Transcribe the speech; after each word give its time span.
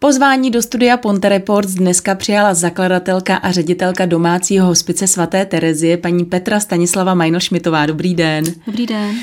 Pozvání 0.00 0.50
do 0.50 0.62
studia 0.62 0.96
Ponte 0.96 1.28
Reports 1.28 1.74
dneska 1.74 2.14
přijala 2.14 2.54
zakladatelka 2.54 3.36
a 3.36 3.52
ředitelka 3.52 4.06
domácího 4.06 4.66
hospice 4.66 5.06
svaté 5.06 5.46
Terezie, 5.46 5.96
paní 5.96 6.24
Petra 6.24 6.60
Stanislava 6.60 7.14
Majnošmitová. 7.14 7.86
Dobrý 7.86 8.14
den. 8.14 8.44
Dobrý 8.66 8.86
den. 8.86 9.16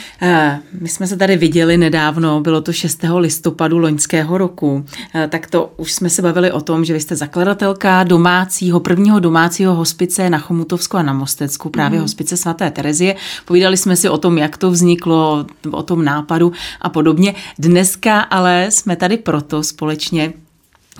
My 0.81 0.89
jsme 0.89 1.07
se 1.07 1.17
tady 1.17 1.37
viděli 1.37 1.77
nedávno, 1.77 2.41
bylo 2.41 2.61
to 2.61 2.73
6. 2.73 2.99
listopadu 3.17 3.77
loňského 3.77 4.37
roku. 4.37 4.85
Tak 5.29 5.47
to 5.47 5.73
už 5.77 5.93
jsme 5.93 6.09
se 6.09 6.21
bavili 6.21 6.51
o 6.51 6.61
tom, 6.61 6.85
že 6.85 6.93
vy 6.93 6.99
jste 6.99 7.15
zakladatelka 7.15 8.03
domácího, 8.03 8.79
prvního 8.79 9.19
domácího 9.19 9.75
hospice 9.75 10.29
na 10.29 10.37
Chomutovsku 10.37 10.97
a 10.97 11.03
na 11.03 11.13
Mostecku, 11.13 11.69
právě 11.69 11.99
mm. 11.99 12.03
hospice 12.03 12.37
svaté 12.37 12.71
Terezie. 12.71 13.15
Povídali 13.45 13.77
jsme 13.77 13.95
si 13.95 14.09
o 14.09 14.17
tom, 14.17 14.37
jak 14.37 14.57
to 14.57 14.71
vzniklo, 14.71 15.45
o 15.71 15.83
tom 15.83 16.05
nápadu 16.05 16.51
a 16.81 16.89
podobně. 16.89 17.35
Dneska 17.59 18.19
ale 18.19 18.67
jsme 18.69 18.95
tady 18.95 19.17
proto 19.17 19.63
společně, 19.63 20.33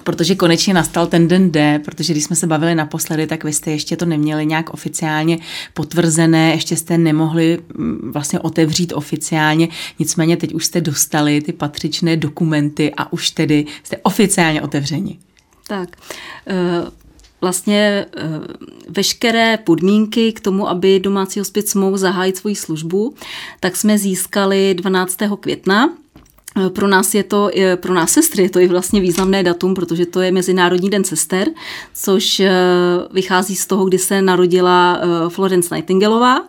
protože 0.06 0.36
konečně 0.36 0.74
nastal 0.74 1.08
ten 1.08 1.28
den 1.28 1.52
D, 1.52 1.80
protože 1.80 2.14
když 2.14 2.24
jsme 2.24 2.36
se 2.36 2.48
bavili 2.48 2.76
naposledy, 2.76 3.28
tak 3.28 3.44
vy 3.44 3.54
jste 3.54 3.72
ještě 3.72 3.98
to 3.98 4.06
neměli 4.06 4.46
nějak 4.46 4.70
oficiálně 4.70 5.38
potvrzené, 5.74 6.52
ještě 6.52 6.76
jste 6.76 6.98
nemohli 6.98 7.60
mm, 7.78 8.12
vlastně 8.14 8.40
otevřít 8.40 8.94
oficiálně, 8.94 9.68
nicméně 10.00 10.38
teď 10.38 10.54
už 10.54 10.66
jste 10.66 10.82
dostali 10.82 11.42
ty 11.42 11.54
patřičné 11.54 12.18
dokumenty 12.18 12.94
a 12.98 13.14
už 13.14 13.32
tedy 13.32 13.66
jste 13.84 13.98
oficiálně 13.98 14.62
otevřeni. 14.62 15.20
Tak, 15.68 15.90
eh, 16.48 16.92
vlastně 17.42 18.06
eh, 18.18 18.24
veškeré 18.90 19.58
podmínky 19.58 20.34
k 20.34 20.40
tomu, 20.40 20.70
aby 20.70 21.00
domácí 21.00 21.40
hospic 21.40 21.76
mohl 21.76 21.98
zahájit 21.98 22.38
svoji 22.38 22.56
službu, 22.56 23.16
tak 23.60 23.76
jsme 23.76 23.98
získali 23.98 24.74
12. 24.74 25.38
května 25.38 25.90
pro 26.70 26.88
nás 26.88 27.14
je 27.14 27.24
to, 27.24 27.50
pro 27.76 27.94
nás 27.94 28.12
sestry 28.12 28.44
je 28.44 28.50
to 28.50 28.60
i 28.60 28.68
vlastně 28.68 29.02
významné 29.02 29.44
datum, 29.44 29.74
protože 29.74 30.06
to 30.06 30.22
je 30.22 30.32
Mezinárodní 30.32 30.90
den 30.90 31.04
sester, 31.04 31.48
což 31.94 32.40
eh, 32.40 32.52
vychází 33.12 33.56
z 33.56 33.68
toho, 33.68 33.86
kdy 33.86 33.98
se 33.98 34.22
narodila 34.22 35.00
eh, 35.02 35.30
Florence 35.30 35.76
Nightingaleová. 35.76 36.44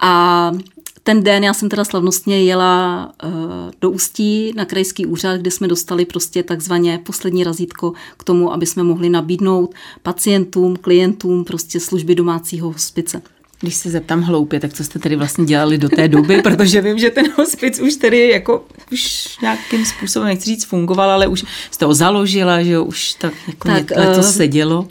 A 0.00 0.52
ten 1.02 1.22
den 1.22 1.44
já 1.44 1.54
jsem 1.54 1.68
teda 1.68 1.84
slavnostně 1.84 2.44
jela 2.44 3.12
eh, 3.22 3.28
do 3.80 3.90
Ústí 3.90 4.52
na 4.56 4.64
krajský 4.64 5.06
úřad, 5.06 5.40
kde 5.40 5.50
jsme 5.50 5.68
dostali 5.68 6.04
prostě 6.04 6.42
takzvaně 6.42 7.00
poslední 7.06 7.44
razítko 7.44 7.92
k 8.16 8.24
tomu, 8.24 8.52
aby 8.52 8.66
jsme 8.66 8.82
mohli 8.82 9.08
nabídnout 9.08 9.74
pacientům, 10.02 10.76
klientům 10.76 11.44
prostě 11.44 11.80
služby 11.80 12.14
domácího 12.14 12.68
hospice. 12.68 13.22
Když 13.60 13.74
se 13.74 13.90
zeptám 13.90 14.22
hloupě, 14.22 14.60
tak 14.60 14.72
co 14.72 14.84
jste 14.84 14.98
tedy 14.98 15.16
vlastně 15.16 15.44
dělali 15.44 15.78
do 15.78 15.88
té 15.88 16.08
doby, 16.08 16.42
protože 16.42 16.80
vím, 16.80 16.98
že 16.98 17.10
ten 17.10 17.26
hospic 17.36 17.80
už 17.80 17.96
tedy 17.96 18.28
jako 18.28 18.64
už 18.92 19.36
nějakým 19.42 19.86
způsobem, 19.86 20.28
nechci 20.28 20.44
říct, 20.44 20.64
fungoval, 20.64 21.10
ale 21.10 21.26
už 21.26 21.44
jste 21.70 21.84
ho 21.84 21.94
založila, 21.94 22.62
že 22.62 22.72
jo, 22.72 22.84
už 22.84 23.14
tak 23.14 23.34
jako 23.46 23.68
tak, 23.68 23.90
něco 23.90 24.20
uh, 24.20 24.26
se 24.26 24.48
dělo. 24.48 24.88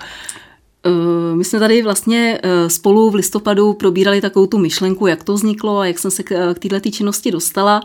Eh, 0.88 1.36
my 1.36 1.44
jsme 1.44 1.60
tady 1.60 1.82
vlastně 1.82 2.40
eh, 2.44 2.70
spolu 2.70 3.10
v 3.10 3.16
listopadu 3.16 3.74
probírali 3.74 4.22
takovou 4.22 4.48
tu 4.48 4.58
myšlenku, 4.58 5.08
jak 5.08 5.24
to 5.24 5.34
vzniklo 5.34 5.78
a 5.78 5.86
jak 5.86 6.00
jsem 6.00 6.12
se 6.12 6.24
k 6.24 6.32
eh, 6.32 6.70
této 6.70 6.90
činnosti 6.90 7.32
dostala. 7.32 7.82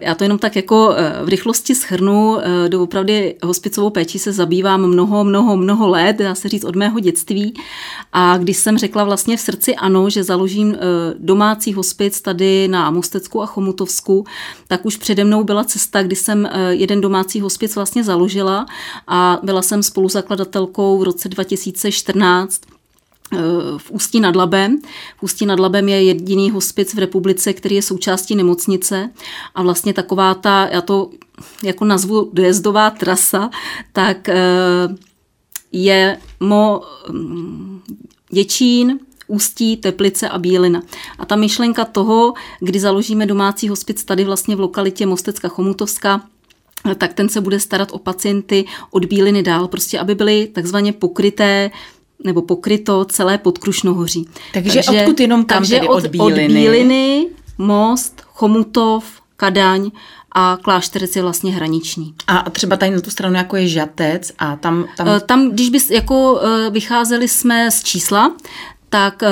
Já 0.00 0.14
to 0.14 0.24
jenom 0.24 0.38
tak 0.38 0.56
jako 0.56 0.94
v 1.24 1.28
rychlosti 1.28 1.74
schrnu. 1.74 2.38
Doopravdy 2.68 3.34
hospicovou 3.42 3.90
péči 3.90 4.18
se 4.18 4.32
zabývám 4.32 4.86
mnoho, 4.86 5.24
mnoho, 5.24 5.56
mnoho 5.56 5.88
let, 5.88 6.16
dá 6.16 6.34
se 6.34 6.48
říct 6.48 6.64
od 6.64 6.76
mého 6.76 7.00
dětství. 7.00 7.54
A 8.12 8.38
když 8.38 8.56
jsem 8.56 8.78
řekla 8.78 9.04
vlastně 9.04 9.36
v 9.36 9.40
srdci 9.40 9.76
ano, 9.76 10.10
že 10.10 10.24
založím 10.24 10.76
domácí 11.18 11.72
hospic 11.72 12.20
tady 12.20 12.68
na 12.68 12.90
Mostecku 12.90 13.42
a 13.42 13.46
Chomutovsku, 13.46 14.24
tak 14.68 14.86
už 14.86 14.96
přede 14.96 15.24
mnou 15.24 15.44
byla 15.44 15.64
cesta, 15.64 16.02
kdy 16.02 16.16
jsem 16.16 16.48
jeden 16.70 17.00
domácí 17.00 17.40
hospic 17.40 17.76
vlastně 17.76 18.04
založila 18.04 18.66
a 19.08 19.40
byla 19.42 19.62
jsem 19.62 19.82
spoluzakladatelkou 19.82 20.98
v 20.98 21.02
roce 21.02 21.28
2000 21.28 21.91
2014 21.92 22.62
eh, 23.32 23.38
v 23.78 23.90
Ústí 23.90 24.20
nad 24.20 24.36
Labem. 24.36 24.78
V 25.18 25.22
Ústí 25.22 25.46
nad 25.46 25.60
Labem 25.60 25.88
je 25.88 26.02
jediný 26.02 26.50
hospic 26.50 26.94
v 26.94 26.98
republice, 26.98 27.52
který 27.52 27.74
je 27.74 27.82
součástí 27.82 28.34
nemocnice 28.34 29.10
a 29.54 29.62
vlastně 29.62 29.92
taková 29.92 30.34
ta, 30.34 30.68
já 30.72 30.80
to 30.80 31.10
jako 31.62 31.84
nazvu 31.84 32.30
dojezdová 32.32 32.90
trasa, 32.90 33.50
tak 33.92 34.28
eh, 34.28 34.36
je 35.72 36.18
Mo 36.40 36.82
mm, 37.10 37.82
Děčín, 38.30 38.98
Ústí, 39.26 39.76
Teplice 39.76 40.28
a 40.28 40.38
Bílina. 40.38 40.82
A 41.18 41.26
ta 41.26 41.36
myšlenka 41.36 41.84
toho, 41.84 42.34
kdy 42.60 42.80
založíme 42.80 43.26
domácí 43.26 43.68
hospic 43.68 44.04
tady 44.04 44.24
vlastně 44.24 44.56
v 44.56 44.60
lokalitě 44.60 45.06
Mostecka 45.06 45.48
Chomutovska, 45.48 46.22
tak 46.98 47.14
ten 47.14 47.28
se 47.28 47.40
bude 47.40 47.60
starat 47.60 47.88
o 47.92 47.98
pacienty 47.98 48.64
od 48.90 49.04
bíliny 49.04 49.42
dál, 49.42 49.68
prostě 49.68 49.98
aby 49.98 50.14
byly 50.14 50.46
takzvaně 50.46 50.92
pokryté 50.92 51.70
nebo 52.24 52.42
pokryto 52.42 53.04
celé 53.04 53.38
podkrušnohoří. 53.38 54.28
Takže, 54.52 54.82
takže 54.84 55.00
odkud 55.00 55.20
jenom 55.20 55.44
tam 55.44 55.58
takže 55.58 55.80
od, 55.80 56.04
od 56.04 56.06
bíliny? 56.06 56.44
Od 56.44 56.48
bíliny, 56.48 57.26
most, 57.58 58.22
Chomutov, 58.26 59.04
Kadaň 59.36 59.90
a 60.32 60.58
Klášterec 60.62 61.16
je 61.16 61.22
vlastně 61.22 61.52
hraniční. 61.52 62.14
A 62.26 62.50
třeba 62.50 62.76
tady 62.76 62.90
na 62.90 63.00
tu 63.00 63.10
stranu 63.10 63.34
jako 63.34 63.56
je 63.56 63.68
Žatec 63.68 64.32
a 64.38 64.56
tam... 64.56 64.88
Tam, 64.96 65.08
eh, 65.08 65.20
tam 65.20 65.50
když 65.50 65.70
bys 65.70 65.90
jako 65.90 66.40
eh, 66.42 66.70
vycházeli 66.70 67.28
jsme 67.28 67.70
z 67.70 67.82
čísla, 67.82 68.32
tak 68.88 69.22
eh, 69.22 69.28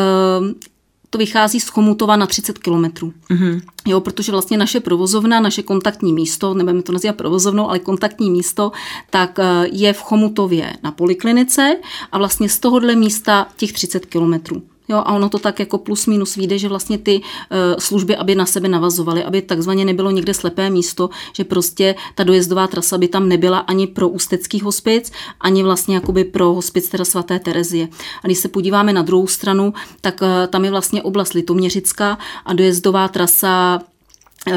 to 1.10 1.18
vychází 1.18 1.60
z 1.60 1.68
Chomutova 1.68 2.16
na 2.16 2.26
30 2.26 2.58
kilometrů. 2.58 3.12
Mm-hmm. 3.30 3.60
Jo, 3.86 4.00
protože 4.00 4.32
vlastně 4.32 4.58
naše 4.58 4.80
provozovna, 4.80 5.40
naše 5.40 5.62
kontaktní 5.62 6.12
místo, 6.12 6.54
nebudeme 6.54 6.82
to 6.82 6.92
nazývat 6.92 7.16
provozovnou, 7.16 7.68
ale 7.68 7.78
kontaktní 7.78 8.30
místo, 8.30 8.72
tak 9.10 9.38
eh, 9.38 9.44
je 9.72 9.92
v 9.92 10.02
Chomutově 10.02 10.76
na 10.82 10.92
poliklinice 10.92 11.76
a 12.12 12.18
vlastně 12.18 12.48
z 12.48 12.58
tohohle 12.58 12.96
místa 12.96 13.46
těch 13.56 13.72
30 13.72 14.06
kilometrů. 14.06 14.62
Jo, 14.90 14.96
a 14.96 15.12
ono 15.12 15.28
to 15.28 15.38
tak 15.38 15.60
jako 15.60 15.78
plus 15.78 16.06
minus 16.06 16.36
vyjde, 16.36 16.58
že 16.58 16.68
vlastně 16.68 16.98
ty 16.98 17.20
uh, 17.20 17.56
služby, 17.78 18.16
aby 18.16 18.34
na 18.34 18.46
sebe 18.46 18.68
navazovaly, 18.68 19.24
aby 19.24 19.42
takzvaně 19.42 19.84
nebylo 19.84 20.10
někde 20.10 20.34
slepé 20.34 20.70
místo, 20.70 21.10
že 21.32 21.44
prostě 21.44 21.94
ta 22.14 22.24
dojezdová 22.24 22.66
trasa 22.66 22.98
by 22.98 23.08
tam 23.08 23.28
nebyla 23.28 23.58
ani 23.58 23.86
pro 23.86 24.08
ústecký 24.08 24.60
hospic, 24.60 25.12
ani 25.40 25.62
vlastně 25.62 25.94
jakoby 25.94 26.24
pro 26.24 26.54
hospic 26.54 26.88
teda 26.88 27.04
svaté 27.04 27.38
Terezie. 27.38 27.88
A 28.22 28.26
když 28.26 28.38
se 28.38 28.48
podíváme 28.48 28.92
na 28.92 29.02
druhou 29.02 29.26
stranu, 29.26 29.74
tak 30.00 30.22
uh, 30.22 30.28
tam 30.46 30.64
je 30.64 30.70
vlastně 30.70 31.02
oblast 31.02 31.32
Litoměřická 31.32 32.18
a 32.46 32.52
dojezdová 32.52 33.08
trasa 33.08 33.80
uh, 34.46 34.54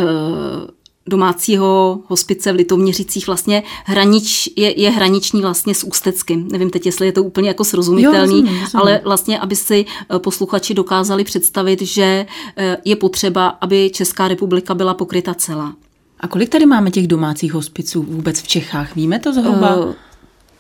domácího 1.08 2.00
hospice 2.08 2.52
v 2.54 2.56
Litoměřicích 2.56 3.28
vlastně 3.28 3.64
hranič, 3.86 4.50
je, 4.56 4.82
je 4.82 4.90
hraniční 4.90 5.42
vlastně 5.42 5.76
s 5.76 5.84
Ústeckým. 5.84 6.48
Nevím 6.52 6.70
teď, 6.70 6.86
jestli 6.86 7.06
je 7.06 7.12
to 7.12 7.24
úplně 7.24 7.48
jako 7.48 7.64
srozumitelný, 7.64 8.18
jo, 8.18 8.22
rozumím, 8.22 8.46
rozumím. 8.46 8.68
ale 8.74 9.02
vlastně, 9.04 9.40
aby 9.40 9.56
si 9.56 9.86
eh, 9.86 10.20
posluchači 10.20 10.74
dokázali 10.74 11.24
představit, 11.24 11.82
že 11.82 12.26
eh, 12.58 12.78
je 12.86 12.96
potřeba, 12.96 13.48
aby 13.48 13.90
Česká 13.94 14.28
republika 14.28 14.74
byla 14.74 14.94
pokryta 14.94 15.34
celá. 15.34 15.74
A 16.20 16.28
kolik 16.28 16.50
tady 16.50 16.66
máme 16.66 16.92
těch 16.92 17.08
domácích 17.08 17.54
hospiců 17.54 18.04
vůbec 18.04 18.42
v 18.42 18.48
Čechách? 18.48 18.96
Víme 18.96 19.20
to 19.20 19.34
zhruba? 19.34 19.76
Uh, 19.76 19.94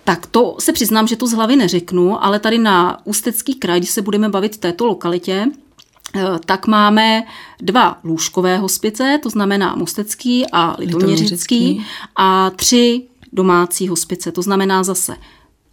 tak 0.03 0.25
to 0.25 0.55
se 0.59 0.73
přiznám, 0.73 1.07
že 1.07 1.15
to 1.15 1.27
z 1.27 1.33
hlavy 1.33 1.55
neřeknu, 1.55 2.23
ale 2.23 2.39
tady 2.39 2.57
na 2.57 3.05
Ústecký 3.05 3.55
kraj, 3.55 3.79
když 3.79 3.89
se 3.89 4.01
budeme 4.01 4.29
bavit 4.29 4.55
v 4.55 4.57
této 4.57 4.85
lokalitě, 4.85 5.47
tak 6.45 6.67
máme 6.67 7.23
dva 7.61 7.99
lůžkové 8.03 8.57
hospice, 8.57 9.19
to 9.23 9.29
znamená 9.29 9.75
Mostecký 9.75 10.45
a 10.51 10.75
Litoměřický, 10.79 11.85
a 12.15 12.49
tři 12.49 13.01
domácí 13.33 13.87
hospice, 13.87 14.31
to 14.31 14.41
znamená 14.41 14.83
zase 14.83 15.15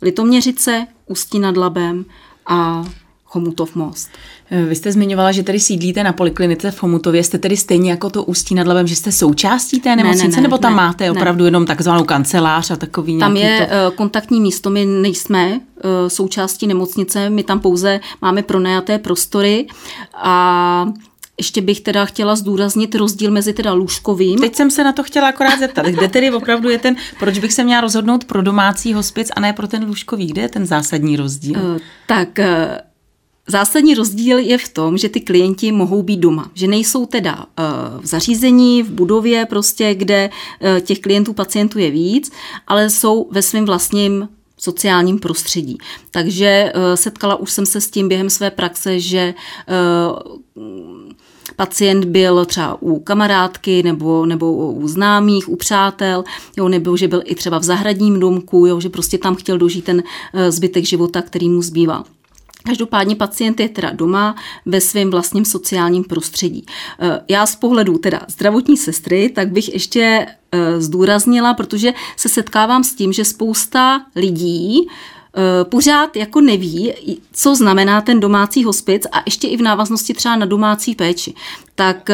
Litoměřice, 0.03 0.87
Ústí 1.07 1.39
nad 1.39 1.57
Labem 1.57 2.05
a 2.47 2.85
Chomutov 3.31 3.77
most. 3.77 4.11
Eh, 4.51 4.65
vy 4.65 4.77
jste 4.77 4.93
zmiňovala, 4.93 5.33
že 5.33 5.43
tady 5.43 5.61
sídlíte 5.61 6.05
na 6.05 6.13
poliklinice 6.13 6.71
v 6.71 6.79
Chomutově. 6.79 7.25
Jste 7.25 7.39
tedy 7.39 7.57
stejně 7.57 7.91
jako 7.91 8.11
to 8.11 8.25
Ústí 8.25 8.55
nad 8.55 8.67
Labem, 8.67 8.87
že 8.87 8.97
jste 8.97 9.13
součástí 9.13 9.81
té 9.81 9.97
nemocnice, 9.97 10.29
ne, 10.29 10.31
ne, 10.31 10.37
ne, 10.37 10.43
nebo 10.43 10.59
tam 10.59 10.73
ne, 10.73 10.77
máte 10.77 11.05
ne. 11.05 11.11
opravdu 11.11 11.45
jenom 11.45 11.67
takzvanou 11.67 12.05
kancelář 12.05 12.71
a 12.71 12.77
takový 12.77 13.19
Tam 13.19 13.37
je 13.37 13.59
to... 13.59 13.75
Eh, 13.75 13.97
kontaktní 13.97 14.41
místo, 14.41 14.71
my 14.71 14.85
nejsme 14.85 15.61
eh, 15.61 16.11
součástí 16.11 16.67
nemocnice, 16.67 17.31
my 17.31 17.43
tam 17.43 17.61
pouze 17.61 18.01
máme 18.23 18.43
pronajaté 18.43 18.99
prostory 18.99 19.67
a 20.15 20.87
ještě 21.39 21.61
bych 21.61 21.81
teda 21.81 22.05
chtěla 22.05 22.37
zdůraznit 22.37 22.95
rozdíl 22.95 23.31
mezi 23.31 23.53
teda 23.53 23.73
lůžkovým. 23.73 24.39
Teď 24.39 24.57
jsem 24.57 24.71
se 24.71 24.85
na 24.85 24.93
to 24.93 25.03
chtěla 25.03 25.29
akorát 25.29 25.59
zeptat, 25.59 25.87
kde 25.87 26.09
tedy 26.09 26.31
opravdu 26.31 26.71
je 26.71 26.79
ten, 26.79 26.97
proč 27.19 27.39
bych 27.39 27.53
se 27.53 27.65
měla 27.65 27.81
rozhodnout 27.81 28.25
pro 28.25 28.43
domácí 28.43 28.95
hospic 28.95 29.31
a 29.37 29.41
ne 29.41 29.53
pro 29.53 29.69
ten 29.69 29.85
lůžkový, 29.85 30.27
kde 30.27 30.43
je 30.43 30.49
ten 30.49 30.67
zásadní 30.67 31.17
rozdíl? 31.17 31.81
Tak 32.07 32.39
Zásadní 33.51 33.95
rozdíl 33.95 34.39
je 34.39 34.59
v 34.59 34.69
tom, 34.69 34.99
že 34.99 35.09
ty 35.09 35.21
klienti 35.21 35.73
mohou 35.73 36.03
být 36.03 36.17
doma, 36.17 36.51
že 36.55 36.67
nejsou 36.67 37.07
teda 37.07 37.47
eh, 37.59 37.63
v 38.01 38.07
zařízení, 38.07 38.83
v 38.83 38.91
budově, 38.91 39.47
prostě, 39.47 39.95
kde 39.95 40.31
eh, 40.61 40.81
těch 40.81 41.01
klientů, 41.01 41.33
pacientů 41.33 41.79
je 41.79 41.91
víc, 41.91 42.33
ale 42.67 42.91
jsou 42.91 43.29
ve 43.31 43.43
svém 43.43 43.65
vlastním 43.65 44.29
sociálním 44.59 45.19
prostředí. 45.19 45.79
Takže 46.11 46.73
eh, 46.75 46.97
setkala 46.97 47.37
už 47.37 47.51
jsem 47.51 47.67
se 47.67 47.81
s 47.81 47.91
tím 47.91 48.09
během 48.09 48.31
své 48.31 48.51
praxe, 48.51 49.01
že 49.01 49.35
pacient 51.57 52.05
byl 52.05 52.45
třeba 52.45 52.83
u 52.83 52.99
kamarádky 52.99 53.83
nebo, 53.83 54.27
nebo 54.27 54.73
u 54.73 54.89
známých, 54.89 55.49
u 55.49 55.57
přátel, 55.57 56.25
jo, 56.57 56.69
nebo 56.69 56.97
že 56.97 57.09
byl 57.09 57.23
i 57.25 57.35
třeba 57.35 57.59
v 57.59 57.63
zahradním 57.63 58.21
domku, 58.21 58.67
jo, 58.67 58.81
že 58.81 58.89
prostě 58.89 59.19
tam 59.19 59.37
chtěl 59.37 59.59
dožít 59.59 59.85
ten 59.85 60.03
zbytek 60.49 60.85
života, 60.85 61.23
který 61.23 61.49
mu 61.49 61.63
zbývá. 61.63 62.05
Každopádně 62.63 63.17
pacient 63.17 63.61
je 63.61 63.69
teda 63.69 63.91
doma 63.93 64.37
ve 64.67 64.81
svém 64.81 65.11
vlastním 65.11 65.45
sociálním 65.45 66.05
prostředí. 66.05 66.67
Eh, 67.01 67.21
já 67.29 67.47
z 67.47 67.57
pohledu 67.57 67.99
teda 67.99 68.21
zdravotní 68.29 68.77
sestry, 68.77 69.29
tak 69.29 69.53
bych 69.53 69.73
ještě 69.73 70.27
eh, 70.53 70.81
zdůraznila, 70.81 71.55
protože 71.55 71.93
se 72.17 72.29
setkávám 72.29 72.85
s 72.85 72.95
tím, 72.95 73.13
že 73.13 73.25
spousta 73.25 74.07
lidí 74.17 74.89
Eh, 75.37 75.65
pořád 75.65 76.17
jako 76.17 76.41
neví, 76.41 76.93
co 77.33 77.55
znamená 77.55 78.01
ten 78.01 78.21
domácí 78.21 78.65
hospic 78.65 79.07
a 79.13 79.23
ještě 79.27 79.49
i 79.49 79.57
v 79.57 79.63
návaznosti 79.63 80.15
třeba 80.15 80.37
na 80.37 80.47
domácí 80.47 80.95
péči. 80.95 81.35
Tak 81.75 82.11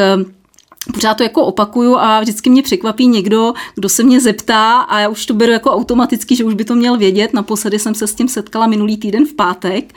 pořád 0.93 1.17
to 1.17 1.23
jako 1.23 1.45
opakuju 1.45 1.95
a 1.95 2.19
vždycky 2.19 2.49
mě 2.49 2.63
překvapí 2.63 3.07
někdo, 3.07 3.53
kdo 3.75 3.89
se 3.89 4.03
mě 4.03 4.21
zeptá 4.21 4.79
a 4.79 4.99
já 4.99 5.09
už 5.09 5.25
to 5.25 5.33
beru 5.33 5.51
jako 5.51 5.71
automaticky, 5.71 6.35
že 6.35 6.43
už 6.43 6.53
by 6.53 6.65
to 6.65 6.75
měl 6.75 6.97
vědět. 6.97 7.33
Naposledy 7.33 7.79
jsem 7.79 7.95
se 7.95 8.07
s 8.07 8.15
tím 8.15 8.27
setkala 8.27 8.67
minulý 8.67 8.97
týden 8.97 9.25
v 9.25 9.33
pátek, 9.33 9.93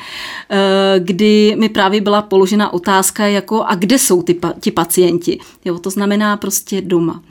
eh, 0.51 1.01
kdy 1.01 1.57
mi 1.59 1.69
právě 1.69 2.01
byla 2.01 2.23
položena 2.23 2.73
otázka 2.73 3.27
jako 3.27 3.65
a 3.65 3.75
kde 3.75 3.99
jsou 3.99 4.23
ty, 4.23 4.41
ti 4.61 4.71
pacienti. 4.71 5.39
Jo, 5.65 5.79
to 5.79 5.91
znamená 5.91 6.37
prostě 6.37 6.81
doma. 6.81 7.23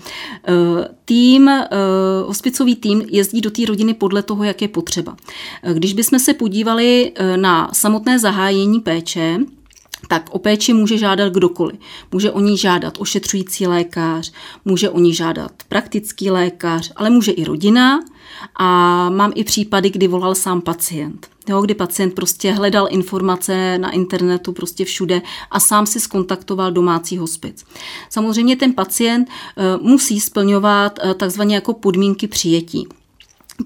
Eh, 0.47 0.87
tým, 1.05 1.49
eh, 1.49 1.67
hospicový 2.25 2.75
tým 2.75 3.03
jezdí 3.07 3.41
do 3.41 3.51
té 3.51 3.65
rodiny 3.65 3.93
podle 3.93 4.23
toho, 4.23 4.43
jak 4.43 4.61
je 4.61 4.67
potřeba. 4.67 5.15
Když 5.73 5.93
bychom 5.93 6.19
se 6.19 6.33
podívali 6.33 7.11
na 7.35 7.69
samotné 7.73 8.19
zahájení 8.19 8.79
péče, 8.79 9.39
tak 10.09 10.29
o 10.31 10.39
péči 10.39 10.73
může 10.73 10.97
žádat 10.97 11.33
kdokoliv. 11.33 11.79
Může 12.11 12.31
o 12.31 12.39
ní 12.39 12.57
žádat 12.57 12.97
ošetřující 12.99 13.67
lékař, 13.67 14.31
může 14.65 14.89
o 14.89 14.99
ní 14.99 15.13
žádat 15.13 15.51
praktický 15.69 16.29
lékař, 16.29 16.91
ale 16.95 17.09
může 17.09 17.31
i 17.31 17.43
rodina 17.43 17.99
a 18.55 18.65
mám 19.09 19.31
i 19.35 19.43
případy, 19.43 19.89
kdy 19.89 20.07
volal 20.07 20.35
sám 20.35 20.61
pacient. 20.61 21.27
Jo, 21.49 21.61
kdy 21.61 21.73
pacient 21.73 22.13
prostě 22.13 22.51
hledal 22.51 22.87
informace 22.89 23.77
na 23.77 23.91
internetu 23.91 24.51
prostě 24.51 24.85
všude 24.85 25.21
a 25.51 25.59
sám 25.59 25.85
si 25.85 25.99
skontaktoval 25.99 26.71
domácí 26.71 27.17
hospic. 27.17 27.65
Samozřejmě 28.09 28.55
ten 28.55 28.73
pacient 28.73 29.29
uh, 29.29 29.87
musí 29.87 30.19
splňovat 30.19 30.99
uh, 31.03 31.13
takzvaně 31.13 31.55
jako 31.55 31.73
podmínky 31.73 32.27
přijetí. 32.27 32.87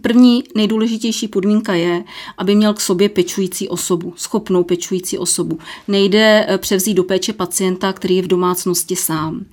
První 0.02 0.44
nejdůležitější 0.56 1.28
podmínka 1.28 1.74
je, 1.74 2.04
aby 2.38 2.56
měl 2.56 2.74
k 2.74 2.82
sobě 2.82 3.10
pečující 3.10 3.70
osobu, 3.70 4.14
schopnou 4.16 4.64
pečující 4.64 5.18
osobu. 5.18 5.60
Nejde 5.88 6.46
eh, 6.50 6.58
převzít 6.58 6.94
do 6.94 7.04
péče 7.04 7.34
pacienta, 7.34 7.94
který 7.94 8.16
je 8.16 8.22
v 8.22 8.28
domácnosti 8.28 8.96
sám. 8.96 9.46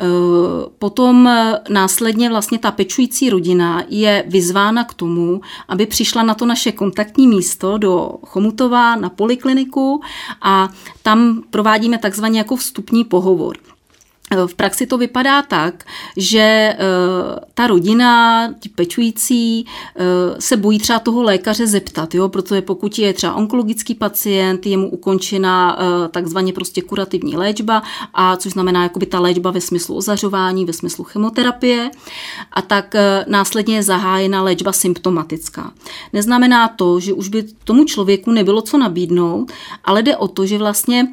Eh, 0.00 0.04
potom 0.78 1.26
eh, 1.26 1.58
následně 1.68 2.28
vlastně 2.28 2.58
ta 2.58 2.70
pečující 2.70 3.30
rodina 3.30 3.84
je 3.88 4.24
vyzvána 4.26 4.84
k 4.84 4.94
tomu, 4.94 5.40
aby 5.68 5.86
přišla 5.86 6.22
na 6.22 6.34
to 6.34 6.46
naše 6.46 6.72
kontaktní 6.72 7.26
místo 7.26 7.78
do 7.78 8.14
Chomutova 8.26 8.96
na 8.96 9.08
polikliniku 9.08 10.00
a 10.42 10.68
tam 11.02 11.42
provádíme 11.50 11.98
takzvaně 11.98 12.38
jako 12.38 12.56
vstupní 12.56 13.04
pohovor. 13.04 13.56
V 14.46 14.54
praxi 14.54 14.86
to 14.86 14.98
vypadá 14.98 15.42
tak, 15.42 15.84
že 16.16 16.38
eh, 16.38 16.76
ta 17.54 17.66
rodina, 17.66 18.48
ti 18.60 18.68
pečující, 18.68 19.66
eh, 19.96 20.04
se 20.38 20.56
bojí 20.56 20.78
třeba 20.78 20.98
toho 20.98 21.22
lékaře 21.22 21.66
zeptat, 21.66 22.14
jo? 22.14 22.28
protože 22.28 22.62
pokud 22.62 22.98
je 22.98 23.12
třeba 23.12 23.34
onkologický 23.34 23.94
pacient, 23.94 24.66
je 24.66 24.76
mu 24.76 24.90
ukončena 24.90 25.78
eh, 25.78 26.08
takzvaně 26.08 26.52
prostě 26.52 26.82
kurativní 26.82 27.36
léčba, 27.36 27.82
a 28.14 28.36
což 28.36 28.52
znamená 28.52 28.82
jakoby 28.82 29.06
ta 29.06 29.20
léčba 29.20 29.50
ve 29.50 29.60
smyslu 29.60 29.96
ozařování, 29.96 30.64
ve 30.64 30.72
smyslu 30.72 31.04
chemoterapie, 31.04 31.90
a 32.52 32.62
tak 32.62 32.94
následně 33.26 33.76
je 33.76 33.82
zahájena 33.82 34.42
léčba 34.42 34.72
symptomatická. 34.72 35.72
Neznamená 36.12 36.68
to, 36.68 37.00
že 37.00 37.12
už 37.12 37.28
by 37.28 37.42
tomu 37.64 37.84
člověku 37.84 38.30
nebylo 38.30 38.62
co 38.62 38.78
nabídnout, 38.78 39.52
ale 39.84 40.02
jde 40.02 40.16
o 40.16 40.28
to, 40.28 40.46
že 40.46 40.58
vlastně 40.58 41.08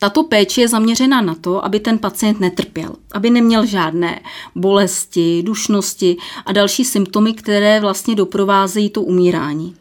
tato 0.00 0.22
péče 0.24 0.60
je 0.60 0.68
zaměřena 0.68 1.20
na 1.20 1.34
to, 1.34 1.64
aby 1.64 1.80
ten 1.80 1.98
pacient 1.98 2.40
netrpěl, 2.40 2.96
aby 3.12 3.30
neměl 3.30 3.66
žádné 3.66 4.20
bolesti, 4.54 5.42
dušnosti 5.42 6.16
a 6.46 6.52
další 6.52 6.84
symptomy, 6.84 7.34
které 7.34 7.80
vlastně 7.80 8.14
doprovázejí 8.14 8.90
to 8.90 9.02
umírání. 9.02 9.76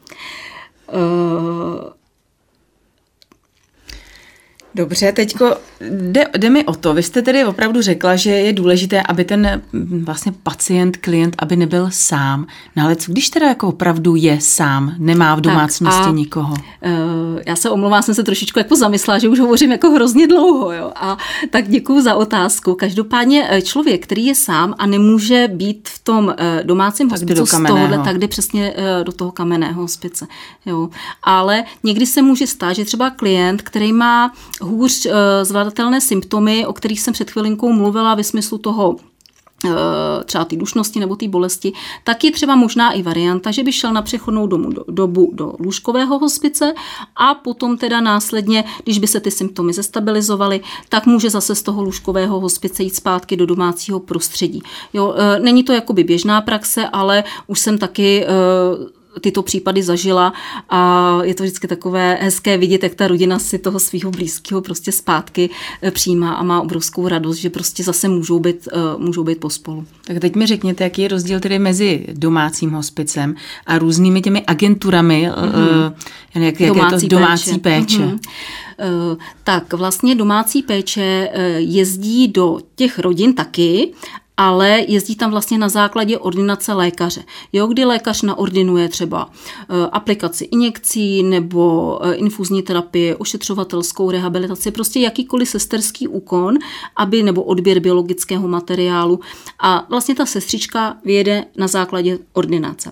Dobře, 4.75 5.12
teďko 5.12 5.56
jde, 5.81 6.25
jde 6.37 6.49
mi 6.49 6.65
o 6.65 6.75
to. 6.75 6.93
Vy 6.93 7.03
jste 7.03 7.21
tedy 7.21 7.45
opravdu 7.45 7.81
řekla, 7.81 8.15
že 8.15 8.31
je 8.31 8.53
důležité, 8.53 9.01
aby 9.01 9.25
ten 9.25 9.61
mm, 9.73 10.05
vlastně 10.05 10.31
pacient, 10.43 10.97
klient, 10.97 11.35
aby 11.39 11.55
nebyl 11.55 11.87
sám. 11.91 12.47
No 12.75 12.83
ale 12.83 12.95
co 12.95 13.11
když 13.11 13.29
teda 13.29 13.47
jako 13.47 13.67
opravdu 13.67 14.15
je 14.15 14.41
sám, 14.41 14.95
nemá 14.97 15.35
v 15.35 15.41
domácnosti 15.41 15.99
tak 15.99 16.07
a, 16.07 16.11
nikoho? 16.11 16.53
Uh, 16.53 16.59
já 17.45 17.55
se 17.55 17.69
omlouvám, 17.69 18.03
jsem 18.03 18.15
se 18.15 18.23
trošičku 18.23 18.59
jako 18.59 18.75
zamyslela, 18.75 19.19
že 19.19 19.29
už 19.29 19.39
hovořím 19.39 19.71
jako 19.71 19.89
hrozně 19.91 20.27
dlouho. 20.27 20.71
Jo? 20.71 20.91
A 20.95 21.17
tak 21.49 21.67
děkuji 21.67 22.01
za 22.01 22.15
otázku. 22.15 22.75
Každopádně 22.75 23.47
eh, 23.49 23.61
člověk, 23.61 24.03
který 24.03 24.25
je 24.25 24.35
sám 24.35 24.75
a 24.77 24.85
nemůže 24.85 25.47
být 25.47 25.89
v 25.89 26.03
tom 26.03 26.25
uh, 26.25 26.33
domácím 26.63 27.09
hospicu 27.09 27.45
z 27.45 27.51
tohohle, 27.67 27.97
tak 28.03 28.17
jde 28.17 28.27
přesně 28.27 28.73
do 29.03 29.11
toho 29.11 29.31
kamenného 29.31 29.81
hospice. 29.81 30.27
Jo? 30.65 30.89
Ale 31.23 31.63
někdy 31.83 32.05
se 32.05 32.21
může 32.21 32.47
stát, 32.47 32.73
že 32.73 32.85
třeba 32.85 33.09
klient, 33.09 33.61
který 33.61 33.93
má 33.93 34.33
hůř 34.61 35.05
eh, 35.05 35.45
zvládatelné 35.69 36.01
symptomy, 36.01 36.66
o 36.66 36.74
kterých 36.74 37.01
jsem 37.01 37.13
před 37.13 37.31
chvilinkou 37.31 37.71
mluvila 37.71 38.16
ve 38.16 38.24
smyslu 38.24 38.57
toho 38.57 38.95
eh, 39.66 40.24
třeba 40.25 40.45
ty 40.45 40.57
dušnosti 40.57 41.00
nebo 41.00 41.16
ty 41.16 41.27
bolesti, 41.27 41.74
tak 42.04 42.24
je 42.24 42.31
třeba 42.31 42.56
možná 42.56 42.92
i 42.92 43.01
varianta, 43.01 43.51
že 43.51 43.63
by 43.63 43.71
šel 43.71 43.94
na 43.94 44.01
přechodnou 44.01 44.48
domu, 44.48 44.71
do, 44.71 44.86
dobu 44.88 45.31
do 45.33 45.56
lůžkového 45.60 46.19
hospice 46.19 46.74
a 47.16 47.33
potom 47.33 47.77
teda 47.77 48.01
následně, 48.01 48.63
když 48.83 49.00
by 49.00 49.07
se 49.07 49.19
ty 49.19 49.31
symptomy 49.31 49.74
zestabilizovaly, 49.74 50.62
tak 50.89 51.06
může 51.06 51.30
zase 51.30 51.56
z 51.56 51.62
toho 51.62 51.83
lůžkového 51.83 52.39
hospice 52.39 52.83
jít 52.83 52.95
zpátky 52.95 53.38
do 53.38 53.45
domácího 53.45 54.00
prostředí. 54.00 54.62
Jo, 54.94 55.13
eh, 55.18 55.39
není 55.39 55.63
to 55.63 55.74
jakoby 55.74 56.04
běžná 56.04 56.42
praxe, 56.42 56.88
ale 56.88 57.24
už 57.48 57.60
jsem 57.60 57.77
taky 57.77 58.25
tyto 59.19 59.44
případy 59.44 59.83
zažila 59.83 60.33
a 60.69 61.19
je 61.24 61.36
to 61.36 61.44
vždycky 61.44 61.68
takové 61.68 62.18
hezké 62.21 62.57
vidět, 62.57 62.83
jak 62.83 62.95
ta 62.95 63.07
rodina 63.07 63.39
si 63.39 63.60
toho 63.60 63.80
svého 63.80 64.12
blízkého 64.12 64.62
prostě 64.62 64.92
zpátky 64.92 65.50
eh, 65.81 65.92
přijímá 65.92 66.33
a 66.33 66.44
má 66.44 66.62
obrovskou 66.62 67.07
radost, 67.07 67.38
že 67.38 67.50
prostě 67.50 67.83
zase 67.83 68.07
můžou 68.07 68.39
být, 68.39 68.68
eh, 68.71 68.77
můžou 68.98 69.24
být 69.24 69.39
pospolu. 69.39 69.86
Tak 70.06 70.19
teď 70.19 70.36
mi 70.36 70.45
řekněte, 70.45 70.83
jaký 70.83 71.01
je 71.01 71.07
rozdíl 71.07 71.39
tedy 71.39 71.59
mezi 71.59 72.06
domácím 72.14 72.71
hospicem 72.71 73.35
a 73.66 73.78
různými 73.78 74.21
těmi 74.21 74.44
agenturami, 74.45 75.30
mm-hmm. 75.31 75.94
jak, 76.42 76.59
jak 76.59 76.73
domácí 76.73 77.06
je 77.06 77.09
to 77.09 77.16
domácí 77.16 77.59
péče. 77.59 77.81
péče. 77.85 77.99
Mm-hmm. 77.99 78.19
Tak 79.44 79.73
vlastně 79.73 80.16
domácí 80.16 80.64
péče 80.64 81.30
jezdí 81.57 82.28
do 82.28 82.59
těch 82.76 82.99
rodin 82.99 83.33
taky, 83.33 83.92
ale 84.39 84.85
jezdí 84.87 85.15
tam 85.15 85.31
vlastně 85.31 85.57
na 85.57 85.69
základě 85.69 86.17
ordinace 86.17 86.73
lékaře. 86.73 87.23
Jo, 87.53 87.67
kdy 87.67 87.85
lékař 87.85 88.21
naordinuje 88.21 88.89
třeba 88.89 89.29
eh, 89.29 89.89
aplikaci 89.91 90.43
injekcí 90.43 91.23
nebo 91.23 91.99
eh, 92.05 92.13
infuzní 92.13 92.63
terapie, 92.63 93.15
ošetřovatelskou 93.15 94.11
rehabilitaci, 94.11 94.71
prostě 94.71 94.99
jakýkoliv 94.99 95.49
sesterský 95.49 96.07
úkon, 96.07 96.57
aby 96.95 97.23
nebo 97.23 97.43
odběr 97.43 97.79
biologického 97.79 98.47
materiálu 98.47 99.19
a 99.59 99.85
vlastně 99.89 100.15
ta 100.15 100.25
sestřička 100.25 100.97
vyjede 101.05 101.45
na 101.57 101.67
základě 101.67 102.19
ordinace. 102.33 102.91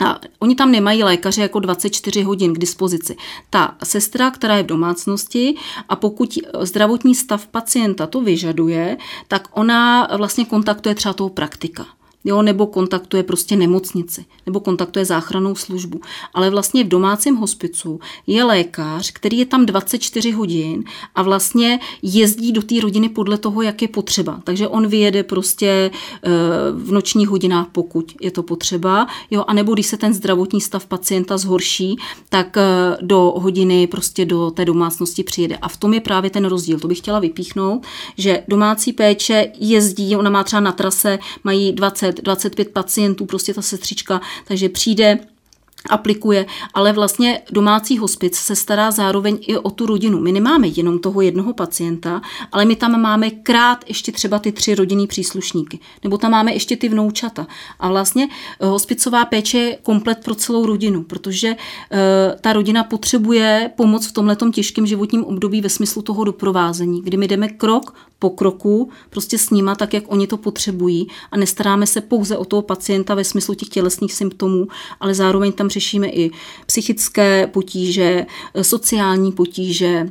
A 0.00 0.20
oni 0.38 0.54
tam 0.54 0.72
nemají 0.72 1.04
lékaře 1.04 1.42
jako 1.42 1.60
24 1.60 2.22
hodin 2.22 2.54
k 2.54 2.58
dispozici. 2.58 3.16
Ta 3.50 3.76
sestra, 3.84 4.30
která 4.30 4.56
je 4.56 4.62
v 4.62 4.66
domácnosti 4.66 5.54
a 5.88 5.96
pokud 5.96 6.38
zdravotní 6.60 7.14
stav 7.14 7.46
pacienta 7.46 8.06
to 8.06 8.20
vyžaduje, 8.20 8.96
tak 9.28 9.48
ona 9.52 10.08
vlastně 10.16 10.44
kontaktuje 10.44 10.94
třeba 10.94 11.12
toho 11.12 11.28
praktika 11.28 11.86
jo, 12.24 12.42
nebo 12.42 12.66
kontaktuje 12.66 13.22
prostě 13.22 13.56
nemocnici, 13.56 14.24
nebo 14.46 14.60
kontaktuje 14.60 15.04
záchranou 15.04 15.54
službu. 15.54 16.00
Ale 16.34 16.50
vlastně 16.50 16.84
v 16.84 16.88
domácím 16.88 17.36
hospicu 17.36 18.00
je 18.26 18.44
lékař, 18.44 19.10
který 19.10 19.38
je 19.38 19.46
tam 19.46 19.66
24 19.66 20.30
hodin 20.30 20.84
a 21.14 21.22
vlastně 21.22 21.80
jezdí 22.02 22.52
do 22.52 22.62
té 22.62 22.80
rodiny 22.80 23.08
podle 23.08 23.38
toho, 23.38 23.62
jak 23.62 23.82
je 23.82 23.88
potřeba. 23.88 24.40
Takže 24.44 24.68
on 24.68 24.86
vyjede 24.86 25.22
prostě 25.22 25.90
eh, 26.22 26.30
v 26.72 26.92
nočních 26.92 27.28
hodinách, 27.28 27.66
pokud 27.72 28.12
je 28.20 28.30
to 28.30 28.42
potřeba, 28.42 29.06
jo, 29.30 29.44
a 29.46 29.54
nebo 29.54 29.74
když 29.74 29.86
se 29.86 29.96
ten 29.96 30.14
zdravotní 30.14 30.60
stav 30.60 30.86
pacienta 30.86 31.38
zhorší, 31.38 31.96
tak 32.28 32.56
eh, 32.56 32.96
do 33.00 33.34
hodiny 33.36 33.86
prostě 33.86 34.24
do 34.24 34.50
té 34.50 34.64
domácnosti 34.64 35.24
přijede. 35.24 35.56
A 35.56 35.68
v 35.68 35.76
tom 35.76 35.94
je 35.94 36.00
právě 36.00 36.30
ten 36.30 36.44
rozdíl. 36.44 36.80
To 36.80 36.88
bych 36.88 36.98
chtěla 36.98 37.18
vypíchnout, 37.18 37.86
že 38.18 38.42
domácí 38.48 38.92
péče 38.92 39.52
jezdí, 39.58 40.16
ona 40.16 40.30
má 40.30 40.44
třeba 40.44 40.60
na 40.60 40.72
trase, 40.72 41.18
mají 41.44 41.72
20 41.72 42.13
20, 42.22 42.54
25 42.54 42.72
pacientů, 42.72 43.26
prostě 43.26 43.54
ta 43.54 43.62
sestřička, 43.62 44.20
takže 44.44 44.68
přijde 44.68 45.18
aplikuje, 45.90 46.46
ale 46.74 46.92
vlastně 46.92 47.42
domácí 47.50 47.98
hospic 47.98 48.36
se 48.36 48.56
stará 48.56 48.90
zároveň 48.90 49.38
i 49.40 49.56
o 49.56 49.70
tu 49.70 49.86
rodinu. 49.86 50.20
My 50.20 50.32
nemáme 50.32 50.68
jenom 50.68 50.98
toho 50.98 51.20
jednoho 51.20 51.54
pacienta, 51.54 52.22
ale 52.52 52.64
my 52.64 52.76
tam 52.76 53.00
máme 53.00 53.30
krát 53.30 53.84
ještě 53.88 54.12
třeba 54.12 54.38
ty 54.38 54.52
tři 54.52 54.74
rodinný 54.74 55.06
příslušníky, 55.06 55.78
nebo 56.04 56.18
tam 56.18 56.30
máme 56.30 56.52
ještě 56.52 56.76
ty 56.76 56.88
vnoučata. 56.88 57.46
A 57.80 57.88
vlastně 57.88 58.28
eh, 58.60 58.66
hospicová 58.66 59.24
péče 59.24 59.58
je 59.58 59.78
komplet 59.82 60.18
pro 60.24 60.34
celou 60.34 60.66
rodinu, 60.66 61.02
protože 61.02 61.50
uh, 61.50 61.56
ta 62.40 62.52
rodina 62.52 62.84
potřebuje 62.84 63.70
pomoc 63.76 64.06
v 64.06 64.12
tomhletom 64.12 64.52
těžkém 64.52 64.86
životním 64.86 65.24
období 65.24 65.60
ve 65.60 65.68
smyslu 65.68 66.02
toho 66.02 66.24
doprovázení, 66.24 67.02
kdy 67.02 67.16
my 67.16 67.28
jdeme 67.28 67.48
krok 67.48 67.94
po 68.24 68.30
kroku 68.30 68.88
prostě 69.10 69.38
s 69.38 69.50
nima 69.50 69.74
tak, 69.74 69.94
jak 69.94 70.04
oni 70.06 70.26
to 70.26 70.36
potřebují 70.36 71.06
a 71.30 71.36
nestaráme 71.36 71.86
se 71.86 72.00
pouze 72.00 72.36
o 72.36 72.44
toho 72.44 72.62
pacienta 72.62 73.14
ve 73.14 73.24
smyslu 73.24 73.54
těch 73.54 73.68
tělesných 73.68 74.14
symptomů, 74.14 74.68
ale 75.00 75.14
zároveň 75.14 75.52
tam 75.52 75.68
řešíme 75.68 76.08
i 76.08 76.30
psychické 76.66 77.46
potíže, 77.46 78.26
sociální 78.62 79.32
potíže, 79.32 80.08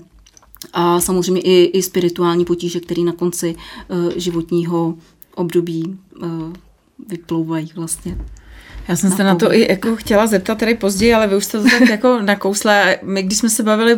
a 0.74 1.02
samozřejmě 1.02 1.42
i, 1.42 1.64
i 1.74 1.82
spirituální 1.82 2.46
potíže, 2.46 2.80
které 2.80 3.02
na 3.02 3.12
konci 3.12 3.56
uh, 3.56 4.12
životního 4.16 4.94
období 5.36 5.98
uh, 6.22 6.54
vyplouvají 7.08 7.70
vlastně. 7.76 8.18
Já 8.88 8.96
jsem 8.96 9.12
se 9.12 9.24
na 9.24 9.36
to 9.36 9.54
i 9.54 9.68
jako 9.70 9.96
chtěla 9.96 10.28
zeptat 10.28 10.58
tady 10.58 10.76
později, 10.76 11.14
ale 11.14 11.28
vy 11.28 11.36
už 11.36 11.46
jste 11.46 11.58
to 11.58 11.64
tak 11.80 11.90
jako 11.90 12.20
nakousla. 12.26 12.74
My, 13.04 13.24
když 13.24 13.38
jsme 13.38 13.50
se 13.50 13.64
bavili, 13.64 13.96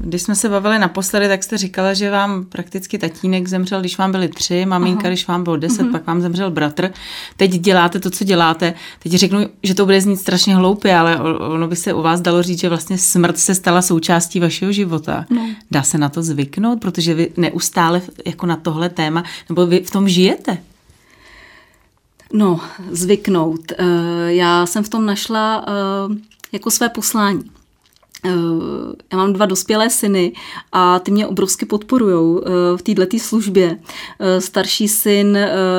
když 0.00 0.22
jsme 0.22 0.34
se 0.34 0.48
bavili 0.48 0.78
naposledy, 0.78 1.28
tak 1.28 1.42
jste 1.42 1.58
říkala, 1.58 1.94
že 1.94 2.10
vám 2.10 2.44
prakticky 2.44 2.98
tatínek 2.98 3.48
zemřel, 3.48 3.80
když 3.80 3.98
vám 3.98 4.12
byli 4.12 4.28
tři, 4.28 4.66
maminka, 4.66 5.00
Aha. 5.00 5.08
když 5.08 5.26
vám 5.26 5.44
bylo 5.44 5.56
deset, 5.56 5.82
uh-huh. 5.82 5.92
pak 5.92 6.06
vám 6.06 6.20
zemřel 6.20 6.50
bratr. 6.50 6.90
Teď 7.36 7.50
děláte 7.50 8.00
to, 8.00 8.10
co 8.10 8.24
děláte. 8.24 8.74
Teď 9.02 9.12
řeknu, 9.12 9.46
že 9.62 9.74
to 9.74 9.84
bude 9.84 10.00
znít 10.00 10.16
strašně 10.16 10.56
hloupě, 10.56 10.96
ale 10.96 11.20
ono 11.38 11.68
by 11.68 11.76
se 11.76 11.92
u 11.92 12.02
vás 12.02 12.20
dalo 12.20 12.42
říct, 12.42 12.60
že 12.60 12.68
vlastně 12.68 12.98
smrt 12.98 13.38
se 13.38 13.54
stala 13.54 13.82
součástí 13.82 14.40
vašeho 14.40 14.72
života. 14.72 15.26
No. 15.30 15.48
Dá 15.70 15.82
se 15.82 15.98
na 15.98 16.08
to 16.08 16.22
zvyknout, 16.22 16.80
protože 16.80 17.14
vy 17.14 17.32
neustále 17.36 18.02
jako 18.26 18.46
na 18.46 18.56
tohle 18.56 18.88
téma, 18.88 19.24
nebo 19.48 19.66
vy 19.66 19.80
v 19.80 19.90
tom 19.90 20.08
žijete. 20.08 20.58
No, 22.36 22.60
zvyknout. 22.90 23.72
Eh, 23.72 23.84
já 24.26 24.66
jsem 24.66 24.84
v 24.84 24.88
tom 24.88 25.06
našla 25.06 25.64
eh, 25.68 26.16
jako 26.52 26.70
své 26.70 26.88
poslání. 26.88 27.50
Eh, 28.24 28.30
já 29.12 29.18
mám 29.18 29.32
dva 29.32 29.46
dospělé 29.46 29.90
syny 29.90 30.32
a 30.72 30.98
ty 30.98 31.10
mě 31.10 31.26
obrovsky 31.26 31.66
podporují 31.66 32.40
v 32.76 32.82
této 32.82 33.18
službě. 33.18 33.78
Starší 34.38 34.88
syn 34.88 35.38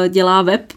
dělá 0.09 0.41
web, 0.41 0.73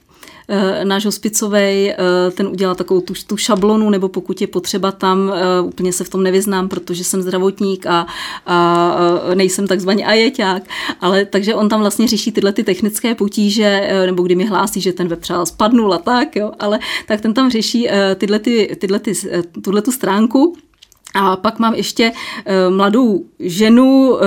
náš 0.85 1.05
hospicový, 1.05 1.59
eh, 1.59 1.97
ten 2.35 2.47
udělá 2.47 2.75
takovou 2.75 3.01
tu, 3.01 3.15
tu 3.27 3.37
šablonu, 3.37 3.91
nebo 3.91 4.09
pokud 4.09 4.41
je 4.41 4.47
potřeba 4.47 4.93
tam, 4.93 5.33
eh, 5.35 5.61
úplně 5.61 5.93
se 5.93 6.05
v 6.05 6.09
tom 6.09 6.23
nevyznám, 6.23 6.69
protože 6.69 7.05
jsem 7.05 7.23
zdravotník 7.23 7.87
a, 7.87 8.07
a 8.47 8.97
nejsem 9.35 9.67
takzvaný 9.67 10.05
ajeťák, 10.05 10.63
ale 11.01 11.25
takže 11.25 11.55
on 11.55 11.69
tam 11.69 11.81
vlastně 11.81 12.09
řeší 12.09 12.33
tyhle 12.33 12.53
ty 12.53 12.65
technické 12.65 13.15
potíže, 13.15 13.89
nebo 14.07 14.23
kdy 14.23 14.35
mi 14.35 14.45
hlásí, 14.45 14.81
že 14.81 14.93
ten 14.93 15.09
web 15.09 15.21
třeba 15.21 15.47
spadnul 15.47 15.95
a 15.95 15.99
tak, 15.99 16.37
jo, 16.37 16.53
ale 16.59 16.79
tak 17.07 17.21
ten 17.21 17.35
tam 17.35 17.51
řeší 17.51 17.89
tyhle, 18.15 18.39
ty, 18.39 18.77
tyhle 18.81 18.99
ty, 18.99 19.13
tuhle 19.65 19.83
tu 19.83 19.93
stránku 19.93 20.57
a 21.15 21.37
pak 21.37 21.59
mám 21.59 21.75
ještě 21.75 22.13
uh, 22.13 22.77
mladou 22.77 23.25
ženu, 23.39 24.11
uh, 24.11 24.19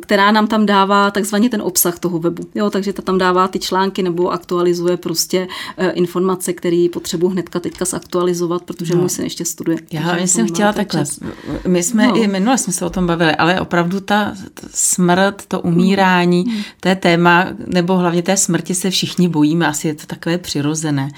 která 0.00 0.32
nám 0.32 0.46
tam 0.46 0.66
dává 0.66 1.10
takzvaně 1.10 1.50
ten 1.50 1.62
obsah 1.62 1.98
toho 1.98 2.18
webu. 2.18 2.42
Jo, 2.54 2.70
takže 2.70 2.92
ta 2.92 3.02
tam 3.02 3.18
dává 3.18 3.48
ty 3.48 3.58
články 3.58 4.02
nebo 4.02 4.32
aktualizuje 4.32 4.96
prostě 4.96 5.48
uh, 5.78 5.86
informace, 5.94 6.52
které 6.52 6.86
potřebuji 6.92 7.28
hnedka 7.28 7.60
teďka 7.60 7.84
zaktualizovat, 7.84 8.62
protože 8.62 8.94
no. 8.94 9.00
můj 9.00 9.10
syn 9.10 9.24
ještě 9.24 9.44
studuje. 9.44 9.78
Já 9.92 10.18
jsem 10.18 10.46
chtěla 10.46 10.72
takhle. 10.72 11.00
Čas. 11.00 11.20
My 11.66 11.82
jsme 11.82 12.06
no. 12.06 12.16
i 12.16 12.26
minule 12.26 12.58
jsme 12.58 12.72
se 12.72 12.84
o 12.84 12.90
tom 12.90 13.06
bavili, 13.06 13.36
ale 13.36 13.60
opravdu 13.60 14.00
ta 14.00 14.34
smrt, 14.74 15.46
to 15.48 15.60
umírání, 15.60 16.44
mm. 16.48 16.62
to 16.80 16.88
je 16.88 16.96
téma, 16.96 17.46
nebo 17.66 17.96
hlavně 17.96 18.22
té 18.22 18.36
smrti 18.36 18.74
se 18.74 18.90
všichni 18.90 19.28
bojíme, 19.28 19.66
asi 19.66 19.88
je 19.88 19.94
to 19.94 20.06
takové 20.06 20.38
přirozené. 20.38 21.10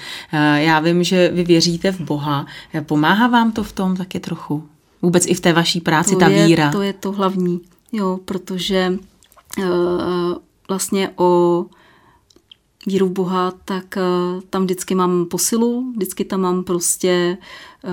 Já 0.55 0.79
vím, 0.79 1.03
že 1.03 1.29
vy 1.33 1.43
věříte 1.43 1.91
v 1.91 1.99
Boha. 2.01 2.45
Pomáhá 2.85 3.27
vám 3.27 3.51
to 3.51 3.63
v 3.63 3.71
tom 3.71 3.95
taky 3.95 4.19
trochu? 4.19 4.62
Vůbec 5.03 5.25
i 5.27 5.33
v 5.33 5.39
té 5.39 5.53
vaší 5.53 5.81
práci, 5.81 6.11
to 6.11 6.19
ta 6.19 6.27
je, 6.27 6.47
víra. 6.47 6.71
To 6.71 6.81
je 6.81 6.93
to 6.93 7.11
hlavní, 7.11 7.61
jo, 7.91 8.19
protože 8.25 8.99
uh, 9.59 9.65
vlastně 10.69 11.09
o 11.15 11.65
víru 12.87 13.07
v 13.07 13.11
Boha, 13.11 13.53
tak 13.65 13.97
uh, 13.97 14.41
tam 14.49 14.63
vždycky 14.63 14.95
mám 14.95 15.25
posilu, 15.25 15.91
vždycky 15.95 16.25
tam 16.25 16.41
mám 16.41 16.63
prostě 16.63 17.37
uh, 17.83 17.91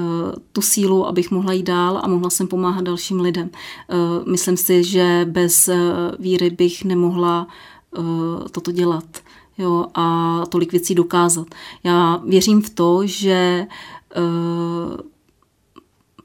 tu 0.52 0.62
sílu, 0.62 1.06
abych 1.06 1.30
mohla 1.30 1.52
jít 1.52 1.62
dál 1.62 2.00
a 2.02 2.08
mohla 2.08 2.30
jsem 2.30 2.46
pomáhat 2.46 2.84
dalším 2.84 3.20
lidem. 3.20 3.50
Uh, 3.92 4.28
myslím 4.28 4.56
si, 4.56 4.84
že 4.84 5.26
bez 5.30 5.70
víry 6.18 6.50
bych 6.50 6.84
nemohla 6.84 7.46
toto 8.50 8.72
dělat 8.72 9.04
jo, 9.58 9.86
a 9.94 10.42
tolik 10.48 10.72
věcí 10.72 10.94
dokázat. 10.94 11.46
Já 11.84 12.16
věřím 12.26 12.62
v 12.62 12.70
to, 12.70 13.00
že 13.04 13.66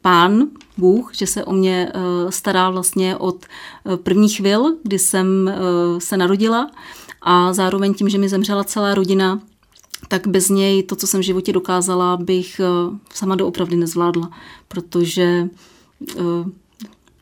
pán, 0.06 0.48
Bůh, 0.78 1.10
že 1.14 1.28
se 1.28 1.46
o 1.46 1.54
mě 1.54 1.92
eh, 1.94 2.32
stará 2.32 2.70
vlastně 2.70 3.18
od 3.18 3.46
eh, 3.46 3.98
prvních 3.98 4.38
chvil, 4.38 4.76
kdy 4.84 5.00
jsem 5.00 5.48
eh, 5.48 5.56
se 6.00 6.18
narodila 6.18 6.72
a 7.22 7.54
zároveň 7.54 7.94
tím, 7.94 8.10
že 8.10 8.18
mi 8.18 8.30
zemřela 8.30 8.64
celá 8.64 8.94
rodina, 8.94 9.40
tak 10.08 10.28
bez 10.28 10.50
něj 10.50 10.84
to, 10.84 10.96
co 10.96 11.08
jsem 11.08 11.20
v 11.20 11.24
životě 11.24 11.54
dokázala, 11.54 12.18
bych 12.18 12.62
sama 13.14 13.36
doopravdy 13.36 13.76
nezvládla, 13.76 14.30
protože 14.68 15.48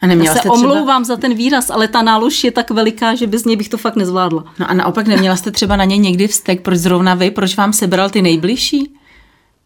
a 0.01 0.07
neměla 0.07 0.35
Já 0.35 0.41
se 0.41 0.49
omlouvám 0.49 1.05
za 1.05 1.15
ten 1.15 1.33
výraz, 1.33 1.69
ale 1.69 1.87
ta 1.87 2.01
nálož 2.01 2.43
je 2.43 2.51
tak 2.51 2.71
veliká, 2.71 3.15
že 3.15 3.27
bez 3.27 3.45
něj 3.45 3.55
bych 3.55 3.69
to 3.69 3.77
fakt 3.77 3.95
nezvládla. 3.95 4.45
No 4.59 4.69
a 4.69 4.73
naopak 4.73 5.07
neměla 5.07 5.35
jste 5.35 5.51
třeba 5.51 5.75
na 5.75 5.83
něj 5.85 5.99
někdy 5.99 6.27
vztek, 6.27 6.61
proč 6.61 6.79
zrovna 6.79 7.13
vy, 7.13 7.31
proč 7.31 7.55
vám 7.55 7.73
sebral 7.73 8.09
ty 8.09 8.21
nejbližší? 8.21 8.95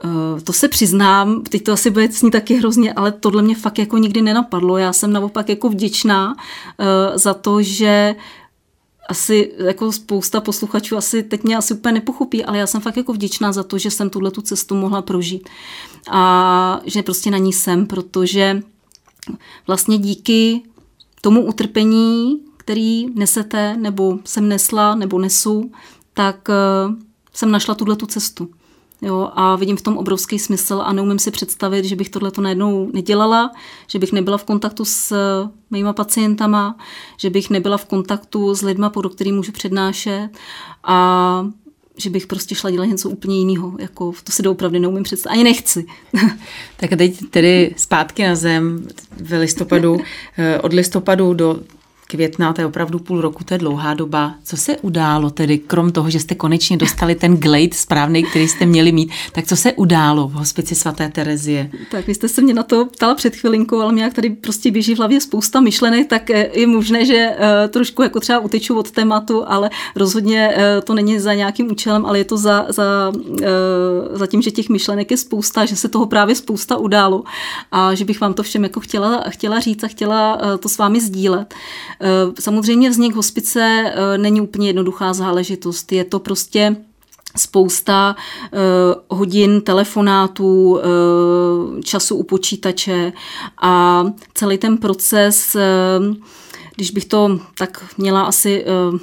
Uh, 0.03 0.39
to 0.39 0.53
se 0.53 0.67
přiznám, 0.67 1.41
teď 1.41 1.63
to 1.63 1.73
asi 1.73 1.89
bude 1.89 2.11
snít 2.11 2.31
taky 2.31 2.55
hrozně, 2.55 2.93
ale 2.93 3.11
tohle 3.11 3.41
mě 3.41 3.55
fakt 3.55 3.79
jako 3.79 3.97
nikdy 3.97 4.21
nenapadlo. 4.21 4.77
Já 4.77 4.93
jsem 4.93 5.13
naopak 5.13 5.49
jako 5.49 5.69
vděčná 5.69 6.35
uh, 6.35 7.17
za 7.17 7.33
to, 7.33 7.61
že 7.61 8.15
asi 9.09 9.53
jako 9.57 9.91
spousta 9.91 10.41
posluchačů 10.41 10.97
asi 10.97 11.23
teď 11.23 11.43
mě 11.43 11.57
asi 11.57 11.73
úplně 11.73 11.93
nepochopí, 11.93 12.45
ale 12.45 12.57
já 12.57 12.67
jsem 12.67 12.81
fakt 12.81 12.97
jako 12.97 13.13
vděčná 13.13 13.51
za 13.51 13.63
to, 13.63 13.77
že 13.77 13.91
jsem 13.91 14.09
tuhle 14.09 14.31
tu 14.31 14.41
cestu 14.41 14.75
mohla 14.75 15.01
prožít 15.01 15.49
a 16.11 16.81
že 16.85 17.03
prostě 17.03 17.31
na 17.31 17.37
ní 17.37 17.53
jsem, 17.53 17.87
protože 17.87 18.61
vlastně 19.67 19.97
díky 19.97 20.61
tomu 21.21 21.45
utrpení, 21.45 22.39
který 22.57 23.05
nesete, 23.15 23.77
nebo 23.77 24.19
jsem 24.25 24.47
nesla, 24.47 24.95
nebo 24.95 25.19
nesu, 25.19 25.71
tak 26.13 26.49
uh, 26.49 26.95
jsem 27.33 27.51
našla 27.51 27.75
tuhle 27.75 27.95
tu 27.95 28.05
cestu. 28.05 28.49
Jo, 29.01 29.29
a 29.33 29.55
vidím 29.55 29.77
v 29.77 29.81
tom 29.81 29.97
obrovský 29.97 30.39
smysl 30.39 30.81
a 30.85 30.93
neumím 30.93 31.19
si 31.19 31.31
představit, 31.31 31.85
že 31.85 31.95
bych 31.95 32.09
tohle 32.09 32.31
najednou 32.39 32.91
nedělala, 32.93 33.51
že 33.87 33.99
bych 33.99 34.11
nebyla 34.11 34.37
v 34.37 34.43
kontaktu 34.43 34.85
s 34.85 35.11
eh, 35.11 35.49
mýma 35.71 35.93
pacientama, 35.93 36.77
že 37.17 37.29
bych 37.29 37.49
nebyla 37.49 37.77
v 37.77 37.85
kontaktu 37.85 38.55
s 38.55 38.61
lidma, 38.61 38.89
po 38.89 39.09
kterým 39.09 39.35
můžu 39.35 39.51
přednášet 39.51 40.29
a 40.83 41.47
že 41.97 42.09
bych 42.09 42.27
prostě 42.27 42.55
šla 42.55 42.71
dělat 42.71 42.85
něco 42.85 43.09
úplně 43.09 43.39
jiného. 43.39 43.73
Jako, 43.79 44.13
to 44.23 44.31
si 44.31 44.43
doopravdy 44.43 44.79
neumím 44.79 45.03
představit. 45.03 45.33
Ani 45.33 45.43
nechci. 45.43 45.85
tak 46.77 46.93
a 46.93 46.95
teď 46.95 47.19
tedy 47.29 47.73
zpátky 47.77 48.23
na 48.23 48.35
zem 48.35 48.87
v 49.17 49.39
listopadu, 49.39 49.97
eh, 50.37 50.59
od 50.59 50.73
listopadu 50.73 51.33
do 51.33 51.59
května, 52.07 52.53
to 52.53 52.61
je 52.61 52.67
opravdu 52.67 52.99
půl 52.99 53.21
roku, 53.21 53.43
to 53.43 53.53
je 53.53 53.57
dlouhá 53.57 53.93
doba. 53.93 54.35
Co 54.43 54.57
se 54.57 54.77
událo 54.77 55.29
tedy, 55.29 55.57
krom 55.57 55.91
toho, 55.91 56.09
že 56.09 56.19
jste 56.19 56.35
konečně 56.35 56.77
dostali 56.77 57.15
ten 57.15 57.37
glade 57.37 57.73
správný, 57.73 58.23
který 58.23 58.47
jste 58.47 58.65
měli 58.65 58.91
mít, 58.91 59.11
tak 59.31 59.45
co 59.45 59.55
se 59.55 59.73
událo 59.73 60.27
v 60.27 60.33
hospici 60.33 60.75
svaté 60.75 61.09
Terezie? 61.09 61.71
Tak 61.91 62.07
vy 62.07 62.15
jste 62.15 62.27
se 62.27 62.41
mě 62.41 62.53
na 62.53 62.63
to 62.63 62.85
ptala 62.85 63.15
před 63.15 63.35
chvilinkou, 63.35 63.79
ale 63.79 63.93
mě 63.93 64.03
jak 64.03 64.13
tady 64.13 64.29
prostě 64.29 64.71
běží 64.71 64.95
v 64.95 64.97
hlavě 64.97 65.21
spousta 65.21 65.59
myšlenek, 65.59 66.07
tak 66.07 66.29
eh, 66.29 66.49
je 66.53 66.67
možné, 66.67 67.05
že 67.05 67.29
uh, 67.29 67.71
trošku 67.71 68.03
jako 68.03 68.19
třeba 68.19 68.39
uteču 68.39 68.77
od 68.79 68.91
tématu, 68.91 69.43
ale 69.47 69.69
rozhodně 69.95 70.53
uh, 70.55 70.83
to 70.83 70.93
není 70.93 71.19
za 71.19 71.33
nějakým 71.33 71.71
účelem, 71.71 72.05
ale 72.05 72.17
je 72.17 72.25
to 72.25 72.37
za, 72.37 72.65
za, 72.69 73.11
za 74.11 74.27
tím, 74.27 74.41
že 74.41 74.51
těch 74.51 74.69
myšlenek 74.69 75.11
je 75.11 75.17
spousta, 75.17 75.65
že 75.65 75.75
se 75.75 75.87
toho 75.87 76.05
právě 76.05 76.35
spousta 76.35 76.77
událo 76.77 77.23
a 77.71 77.93
že 77.93 78.05
bych 78.05 78.21
vám 78.21 78.33
to 78.33 78.43
všem 78.43 78.63
jako 78.63 78.79
chtěla, 78.79 79.23
chtěla 79.29 79.59
říct 79.59 79.83
a 79.83 79.87
chtěla 79.87 80.41
to 80.59 80.69
s 80.69 80.77
vámi 80.77 81.01
sdílet. 81.01 81.53
Eh, 82.01 82.33
samozřejmě 82.39 82.89
vznik 82.89 83.15
hospice 83.15 83.83
eh, 83.85 84.17
není 84.17 84.41
úplně 84.41 84.69
jednoduchá 84.69 85.13
záležitost. 85.13 85.91
Je 85.91 86.03
to 86.03 86.19
prostě 86.19 86.75
spousta 87.37 88.15
uh, 88.51 89.19
hodin 89.19 89.61
telefonátů, 89.61 90.79
času 91.83 92.15
u 92.15 92.23
počítače 92.23 93.13
a 93.61 94.03
celý 94.33 94.57
ten 94.57 94.77
proces, 94.77 95.57
když 96.75 96.91
bych 96.91 97.05
to 97.05 97.39
tak 97.57 97.85
měla 97.97 98.21
asi 98.21 98.65
uh, 98.65 98.99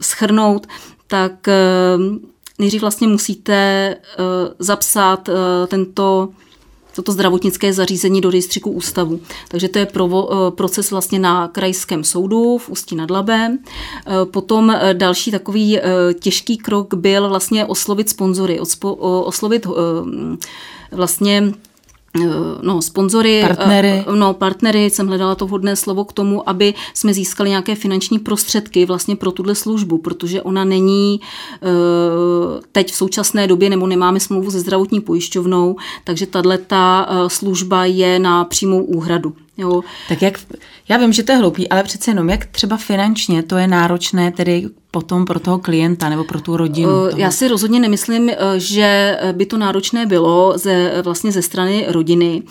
schrnout, 0.00 0.66
tak 1.06 1.32
uh, 1.48 2.16
nejdřív 2.58 2.80
vlastně 2.80 3.08
musíte 3.08 3.96
uh, 3.96 4.24
zapsat 4.58 5.28
uh, 5.28 5.34
tento 5.66 6.28
toto 6.96 7.12
zdravotnické 7.12 7.72
zařízení 7.72 8.20
do 8.20 8.30
rejstříku 8.30 8.70
ústavu. 8.70 9.20
Takže 9.48 9.68
to 9.68 9.78
je 9.78 9.86
provo, 9.86 10.30
proces 10.50 10.90
vlastně 10.90 11.18
na 11.18 11.48
krajském 11.48 12.04
soudu 12.04 12.58
v 12.58 12.68
Ústí 12.68 12.96
nad 12.96 13.10
Labem. 13.10 13.58
Potom 14.24 14.76
další 14.92 15.30
takový 15.30 15.78
těžký 16.20 16.56
krok 16.56 16.94
byl 16.94 17.28
vlastně 17.28 17.64
oslovit 17.64 18.08
sponzory, 18.08 18.60
oslovit 19.24 19.66
vlastně 20.92 21.52
no, 22.62 22.82
sponzory, 22.82 23.44
partnery. 23.46 24.04
No, 24.14 24.34
partnery, 24.34 24.90
jsem 24.90 25.06
hledala 25.06 25.34
to 25.34 25.46
vhodné 25.46 25.76
slovo 25.76 26.04
k 26.04 26.12
tomu, 26.12 26.48
aby 26.48 26.74
jsme 26.94 27.14
získali 27.14 27.50
nějaké 27.50 27.74
finanční 27.74 28.18
prostředky 28.18 28.86
vlastně 28.86 29.16
pro 29.16 29.32
tuhle 29.32 29.54
službu, 29.54 29.98
protože 29.98 30.42
ona 30.42 30.64
není 30.64 31.20
teď 32.72 32.92
v 32.92 32.96
současné 32.96 33.46
době, 33.46 33.70
nebo 33.70 33.86
nemáme 33.86 34.20
smlouvu 34.20 34.50
se 34.50 34.60
zdravotní 34.60 35.00
pojišťovnou, 35.00 35.76
takže 36.04 36.26
tahle 36.26 36.58
ta 36.58 37.08
služba 37.28 37.84
je 37.84 38.18
na 38.18 38.44
přímou 38.44 38.84
úhradu. 38.84 39.32
Jo. 39.58 39.82
Tak 40.08 40.22
jak, 40.22 40.38
já 40.88 40.96
vím, 40.96 41.12
že 41.12 41.22
to 41.22 41.32
je 41.32 41.38
hloupý, 41.38 41.68
ale 41.68 41.82
přece 41.82 42.10
jenom, 42.10 42.30
jak 42.30 42.46
třeba 42.46 42.76
finančně 42.76 43.42
to 43.42 43.56
je 43.56 43.66
náročné 43.66 44.32
tedy 44.32 44.68
potom 44.90 45.24
pro 45.24 45.40
toho 45.40 45.58
klienta 45.58 46.08
nebo 46.08 46.24
pro 46.24 46.40
tu 46.40 46.56
rodinu? 46.56 46.88
Eh, 46.88 47.10
toho? 47.10 47.20
Já 47.20 47.30
si 47.30 47.48
rozhodně 47.48 47.80
nemyslím, 47.80 48.30
eh, 48.30 48.36
že 48.56 49.18
by 49.32 49.46
to 49.46 49.58
náročné 49.58 50.06
bylo 50.06 50.58
ze, 50.58 51.02
vlastně 51.02 51.32
ze 51.32 51.42
strany 51.42 51.86
rodiny. 51.88 52.42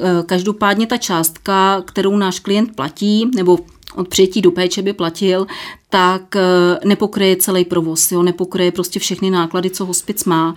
Eh, 0.00 0.22
každopádně 0.26 0.86
ta 0.86 0.96
částka, 0.96 1.82
kterou 1.86 2.16
náš 2.16 2.40
klient 2.40 2.76
platí, 2.76 3.30
nebo 3.34 3.58
od 3.94 4.08
přijetí 4.08 4.40
do 4.40 4.50
péče 4.50 4.82
by 4.82 4.92
platil, 4.92 5.46
tak 5.90 6.36
nepokryje 6.84 7.36
celý 7.36 7.64
provoz, 7.64 8.12
jo, 8.12 8.22
nepokryje 8.22 8.72
prostě 8.72 9.00
všechny 9.00 9.30
náklady, 9.30 9.70
co 9.70 9.84
hospic 9.84 10.24
má. 10.24 10.54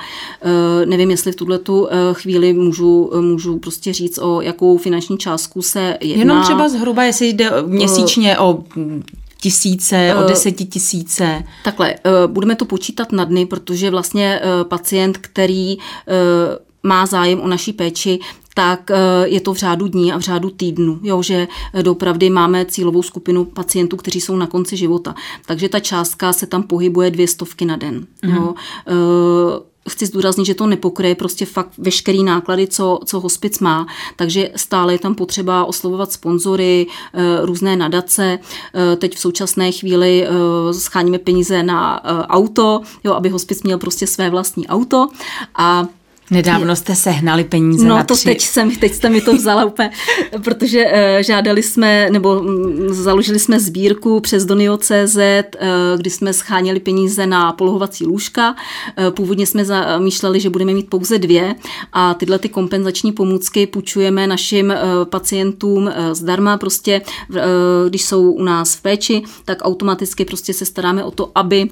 Nevím, 0.85 1.11
jestli 1.11 1.31
v 1.31 1.35
tuhle 1.35 1.59
tu 1.59 1.87
chvíli 2.13 2.53
můžu, 2.53 3.11
můžu 3.21 3.59
prostě 3.59 3.93
říct, 3.93 4.17
o 4.17 4.41
jakou 4.41 4.77
finanční 4.77 5.17
částku 5.17 5.61
se 5.61 5.97
jedná. 6.01 6.19
Jenom 6.19 6.43
třeba 6.43 6.69
zhruba, 6.69 7.03
jestli 7.03 7.27
jde 7.27 7.51
měsíčně 7.65 8.39
o 8.39 8.63
tisíce, 9.41 10.15
o 10.23 10.27
desetitisíce? 10.27 11.43
Takhle, 11.63 11.95
budeme 12.27 12.55
to 12.55 12.65
počítat 12.65 13.11
na 13.11 13.23
dny, 13.25 13.45
protože 13.45 13.89
vlastně 13.89 14.41
pacient, 14.63 15.17
který 15.17 15.77
má 16.83 17.05
zájem 17.05 17.41
o 17.41 17.47
naší 17.47 17.73
péči, 17.73 18.19
tak 18.57 18.91
je 19.23 19.41
to 19.41 19.53
v 19.53 19.57
řádu 19.57 19.87
dní 19.87 20.13
a 20.13 20.17
v 20.17 20.21
řádu 20.21 20.49
týdnu, 20.49 20.99
jo, 21.03 21.23
že 21.23 21.47
dopravdy 21.81 22.29
máme 22.29 22.65
cílovou 22.65 23.03
skupinu 23.03 23.45
pacientů, 23.45 23.97
kteří 23.97 24.21
jsou 24.21 24.35
na 24.35 24.47
konci 24.47 24.77
života. 24.77 25.15
Takže 25.45 25.69
ta 25.69 25.79
částka 25.79 26.33
se 26.33 26.47
tam 26.47 26.63
pohybuje 26.63 27.11
dvě 27.11 27.27
stovky 27.27 27.65
na 27.65 27.75
den. 27.75 28.05
Mm. 28.25 28.35
Jo 28.35 28.53
chci 29.89 30.05
zdůraznit, 30.05 30.45
že 30.45 30.53
to 30.53 30.67
nepokryje 30.67 31.15
prostě 31.15 31.45
fakt 31.45 31.71
veškerý 31.77 32.23
náklady, 32.23 32.67
co, 32.67 32.99
co 33.05 33.19
hospic 33.19 33.59
má, 33.59 33.87
takže 34.15 34.49
stále 34.55 34.93
je 34.93 34.99
tam 34.99 35.15
potřeba 35.15 35.65
oslovovat 35.65 36.11
sponzory, 36.11 36.87
eh, 37.13 37.45
různé 37.45 37.75
nadace. 37.75 38.39
Eh, 38.73 38.95
teď 38.95 39.15
v 39.15 39.19
současné 39.19 39.71
chvíli 39.71 40.27
eh, 40.27 40.73
scháníme 40.73 41.19
peníze 41.19 41.63
na 41.63 42.01
auto, 42.29 42.81
jo, 43.03 43.13
aby 43.13 43.29
hospic 43.29 43.63
měl 43.63 43.77
prostě 43.77 44.07
své 44.07 44.29
vlastní 44.29 44.67
auto 44.67 45.07
a 45.55 45.87
Nedávno 46.31 46.75
jste 46.75 46.95
sehnali 46.95 47.43
peníze 47.43 47.87
no, 47.87 47.95
na 47.95 48.03
to 48.03 48.15
teď 48.17 48.41
jsem, 48.41 48.75
teď 48.75 48.93
jste 48.93 49.09
mi 49.09 49.21
to 49.21 49.33
vzala 49.33 49.65
úplně, 49.65 49.91
protože 50.43 50.85
uh, 50.85 50.91
žádali 51.19 51.63
jsme, 51.63 52.09
nebo 52.11 52.39
um, 52.39 52.93
založili 52.93 53.39
jsme 53.39 53.59
sbírku 53.59 54.19
přes 54.19 54.45
Donio.cz, 54.45 55.15
uh, 55.15 55.61
kdy 55.97 56.09
jsme 56.09 56.33
scháněli 56.33 56.79
peníze 56.79 57.27
na 57.27 57.51
polohovací 57.51 58.05
lůžka. 58.05 58.55
Uh, 58.99 59.09
původně 59.13 59.45
jsme 59.45 59.65
zamýšleli, 59.65 60.39
že 60.39 60.49
budeme 60.49 60.73
mít 60.73 60.89
pouze 60.89 61.19
dvě 61.19 61.55
a 61.93 62.13
tyhle 62.13 62.39
ty 62.39 62.49
kompenzační 62.49 63.11
pomůcky 63.11 63.67
půjčujeme 63.67 64.27
našim 64.27 64.69
uh, 64.69 64.75
pacientům 65.05 65.83
uh, 65.83 65.91
zdarma, 66.13 66.57
prostě 66.57 67.01
uh, 67.29 67.37
když 67.89 68.03
jsou 68.03 68.31
u 68.31 68.43
nás 68.43 68.75
v 68.75 68.81
péči, 68.81 69.21
tak 69.45 69.57
automaticky 69.61 70.25
prostě 70.25 70.53
se 70.53 70.65
staráme 70.65 71.03
o 71.03 71.11
to, 71.11 71.31
aby 71.35 71.69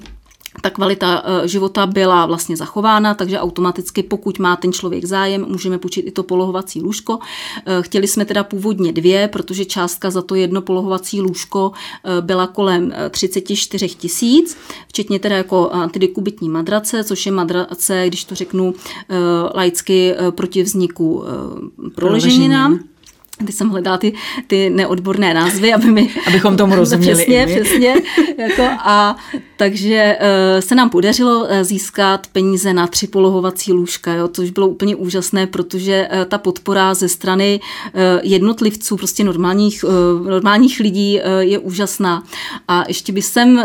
ta 0.60 0.70
kvalita 0.70 1.22
eh, 1.24 1.48
života 1.48 1.86
byla 1.86 2.26
vlastně 2.26 2.56
zachována, 2.56 3.14
takže 3.14 3.40
automaticky, 3.40 4.02
pokud 4.02 4.38
má 4.38 4.56
ten 4.56 4.72
člověk 4.72 5.04
zájem, 5.04 5.46
můžeme 5.48 5.78
půjčit 5.78 6.06
i 6.06 6.10
to 6.10 6.22
polohovací 6.22 6.82
lůžko. 6.82 7.18
Eh, 7.66 7.82
chtěli 7.82 8.08
jsme 8.08 8.24
teda 8.24 8.44
původně 8.44 8.92
dvě, 8.92 9.28
protože 9.28 9.64
částka 9.64 10.10
za 10.10 10.22
to 10.22 10.34
jedno 10.34 10.62
polohovací 10.62 11.20
lůžko 11.20 11.72
eh, 12.04 12.20
byla 12.20 12.46
kolem 12.46 12.92
34 13.10 13.88
tisíc, 13.88 14.58
včetně 14.88 15.18
teda 15.18 15.36
jako 15.36 15.70
antidekubitní 15.70 16.48
madrace, 16.48 17.04
což 17.04 17.26
je 17.26 17.32
madrace, 17.32 18.04
když 18.06 18.24
to 18.24 18.34
řeknu 18.34 18.74
laicky, 19.54 20.14
proti 20.30 20.62
vzniku 20.62 21.24
proleženinám. 21.94 22.80
Teď 23.44 23.54
jsem 23.54 23.68
hledala 23.70 23.98
ty, 23.98 24.12
ty 24.46 24.70
neodborné 24.70 25.34
názvy, 25.34 25.74
aby 25.74 25.86
mi... 25.86 26.10
Abychom 26.26 26.56
tomu 26.56 26.74
rozuměli. 26.76 27.14
Přesně, 27.14 27.46
přesně. 27.46 27.94
Jako 28.38 28.62
a 28.78 29.16
takže 29.56 30.18
uh, 30.20 30.60
se 30.60 30.74
nám 30.74 30.90
podařilo 30.90 31.40
uh, 31.40 31.48
získat 31.62 32.26
peníze 32.26 32.72
na 32.72 32.86
tři 32.86 33.06
polohovací 33.06 33.72
lůžka, 33.72 34.12
jo, 34.12 34.28
což 34.28 34.50
bylo 34.50 34.68
úplně 34.68 34.96
úžasné, 34.96 35.46
protože 35.46 36.08
uh, 36.12 36.24
ta 36.24 36.38
podpora 36.38 36.94
ze 36.94 37.08
strany 37.08 37.60
jednotlivců, 38.22 38.96
prostě 38.96 39.24
normálních, 39.24 39.84
normálních 40.28 40.80
lidí 40.80 41.20
je 41.38 41.58
úžasná. 41.58 42.22
A 42.68 42.84
ještě 42.88 43.12
bych 43.12 43.24
sem 43.24 43.62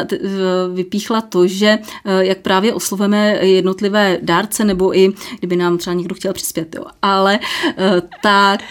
vypíchla 0.73 1.21
to, 1.21 1.47
že 1.47 1.77
jak 2.19 2.37
právě 2.37 2.73
osloveme 2.73 3.37
jednotlivé 3.41 4.17
dárce, 4.21 4.63
nebo 4.65 4.97
i 4.97 5.13
kdyby 5.39 5.55
nám 5.55 5.77
třeba 5.77 5.93
někdo 5.93 6.15
chtěl 6.15 6.33
přispět, 6.33 6.75
jo, 6.75 6.85
ale 7.01 7.39
tak 8.23 8.61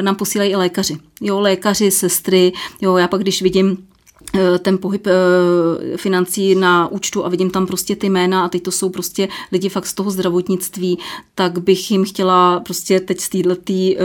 nám 0.00 0.16
posílají 0.16 0.50
i 0.50 0.56
lékaři. 0.56 0.96
Jo, 1.20 1.40
lékaři, 1.40 1.90
sestry, 1.90 2.52
jo, 2.80 2.96
já 2.96 3.08
pak 3.08 3.20
když 3.20 3.42
vidím 3.42 3.86
eh, 4.34 4.58
ten 4.58 4.78
pohyb 4.78 5.06
eh, 5.06 5.96
financí 5.96 6.54
na 6.54 6.88
účtu 6.88 7.24
a 7.24 7.28
vidím 7.28 7.50
tam 7.50 7.66
prostě 7.66 7.96
ty 7.96 8.08
jména 8.08 8.44
a 8.44 8.48
teď 8.48 8.62
to 8.62 8.70
jsou 8.70 8.90
prostě 8.90 9.28
lidi 9.52 9.68
fakt 9.68 9.86
z 9.86 9.94
toho 9.94 10.10
zdravotnictví, 10.10 10.98
tak 11.34 11.58
bych 11.58 11.90
jim 11.90 12.04
chtěla 12.04 12.60
prostě 12.60 13.00
teď 13.00 13.20
z 13.20 13.30
eh, 13.36 13.96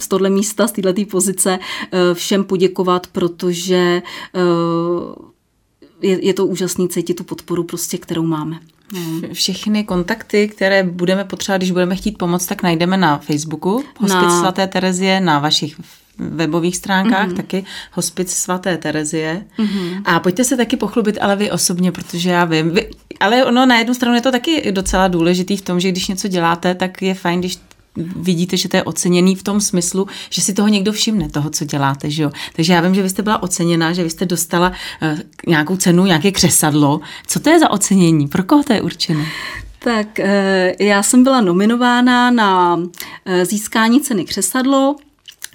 z 0.00 0.08
tohle 0.08 0.30
místa, 0.30 0.66
z 0.66 0.72
této 0.72 1.04
pozice 1.10 1.58
všem 2.14 2.44
poděkovat, 2.44 3.06
protože 3.06 4.02
je, 6.02 6.26
je 6.26 6.34
to 6.34 6.46
úžasný 6.46 6.88
cítit 6.88 7.14
tu 7.14 7.24
podporu 7.24 7.64
prostě, 7.64 7.98
kterou 7.98 8.22
máme. 8.22 8.60
Všechny 9.32 9.84
kontakty, 9.84 10.48
které 10.48 10.82
budeme 10.82 11.24
potřebovat, 11.24 11.58
když 11.58 11.70
budeme 11.70 11.96
chtít 11.96 12.18
pomoct, 12.18 12.46
tak 12.46 12.62
najdeme 12.62 12.96
na 12.96 13.18
Facebooku 13.18 13.84
Hospic 13.98 14.22
na... 14.22 14.40
svaté 14.40 14.66
Terezie, 14.66 15.20
na 15.20 15.38
vašich 15.38 15.80
webových 16.18 16.76
stránkách, 16.76 17.28
mm-hmm. 17.28 17.36
taky 17.36 17.64
Hospic 17.92 18.32
svaté 18.32 18.76
Terezie. 18.76 19.44
Mm-hmm. 19.58 20.02
A 20.04 20.20
pojďte 20.20 20.44
se 20.44 20.56
taky 20.56 20.76
pochlubit, 20.76 21.18
ale 21.20 21.36
vy 21.36 21.50
osobně, 21.50 21.92
protože 21.92 22.30
já 22.30 22.44
vím, 22.44 22.70
vy, 22.70 22.90
ale 23.20 23.44
ono 23.44 23.66
na 23.66 23.78
jednu 23.78 23.94
stranu 23.94 24.14
je 24.14 24.20
to 24.20 24.32
taky 24.32 24.72
docela 24.72 25.08
důležitý 25.08 25.56
v 25.56 25.62
tom, 25.62 25.80
že 25.80 25.90
když 25.90 26.08
něco 26.08 26.28
děláte, 26.28 26.74
tak 26.74 27.02
je 27.02 27.14
fajn, 27.14 27.40
když 27.40 27.58
vidíte, 27.96 28.56
že 28.56 28.68
to 28.68 28.76
je 28.76 28.82
oceněný 28.82 29.36
v 29.36 29.42
tom 29.42 29.60
smyslu, 29.60 30.06
že 30.30 30.42
si 30.42 30.52
toho 30.52 30.68
někdo 30.68 30.92
všimne, 30.92 31.30
toho, 31.30 31.50
co 31.50 31.64
děláte. 31.64 32.10
Že 32.10 32.22
jo? 32.22 32.30
Takže 32.56 32.72
já 32.72 32.80
vím, 32.80 32.94
že 32.94 33.02
vy 33.02 33.10
jste 33.10 33.22
byla 33.22 33.42
oceněná, 33.42 33.92
že 33.92 34.02
vy 34.02 34.10
jste 34.10 34.26
dostala 34.26 34.72
uh, 35.02 35.18
nějakou 35.46 35.76
cenu, 35.76 36.06
nějaké 36.06 36.32
křesadlo. 36.32 37.00
Co 37.26 37.40
to 37.40 37.50
je 37.50 37.58
za 37.58 37.70
ocenění? 37.70 38.28
Pro 38.28 38.42
koho 38.42 38.62
to 38.62 38.72
je 38.72 38.82
určené? 38.82 39.26
Tak 39.78 40.20
eh, 40.20 40.74
já 40.80 41.02
jsem 41.02 41.24
byla 41.24 41.40
nominována 41.40 42.30
na 42.30 42.80
eh, 43.24 43.46
získání 43.46 44.00
ceny 44.00 44.24
křesadlo 44.24 44.96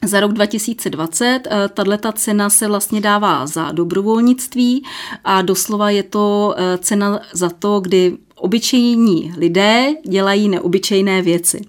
za 0.04 0.19
rok 0.19 0.34
2020 0.34 1.39
tato 1.74 2.12
cena 2.12 2.50
se 2.50 2.67
vlastně 2.67 3.02
dává 3.02 3.48
za 3.48 3.71
dobrovolnictví 3.71 4.84
a 5.24 5.41
doslova 5.41 5.89
je 5.89 6.04
to 6.04 6.56
cena 6.80 7.19
za 7.34 7.50
to, 7.50 7.80
kdy 7.80 8.17
obyčejní 8.46 9.34
lidé 9.38 9.94
dělají 10.08 10.50
neobyčejné 10.50 11.22
věci. 11.22 11.62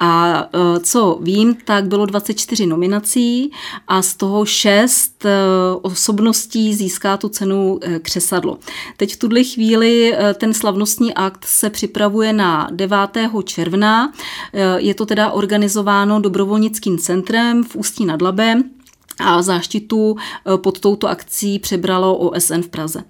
A 0.00 0.42
e, 0.52 0.80
co 0.80 1.18
vím, 1.22 1.56
tak 1.64 1.86
bylo 1.86 2.06
24 2.06 2.66
nominací 2.66 3.50
a 3.88 4.02
z 4.02 4.14
toho 4.14 4.46
6 4.46 5.24
e, 5.24 5.30
osobností 5.82 6.74
získá 6.74 7.16
tu 7.16 7.28
cenu 7.28 7.78
e, 7.82 7.98
křesadlo. 7.98 8.58
Teď 8.96 9.14
v 9.14 9.16
tuhle 9.16 9.44
chvíli 9.44 10.14
ten 10.34 10.54
slavnostní 10.54 11.14
akt 11.14 11.44
se 11.44 11.70
připravuje 11.70 12.32
na 12.32 12.68
9. 12.70 12.98
června. 13.44 14.12
Je 14.76 14.94
to 14.94 15.06
teda 15.06 15.30
organizováno 15.30 16.20
dobrovolnickým 16.20 16.98
centrem 16.98 17.64
v 17.64 17.76
Ústí 17.76 18.04
nad 18.04 18.22
Labem 18.22 18.64
a 19.18 19.42
záštitu 19.42 20.16
pod 20.56 20.80
touto 20.80 21.08
akcí 21.08 21.58
přebralo 21.58 22.16
OSN 22.16 22.60
v 22.60 22.68
Praze 22.68 23.04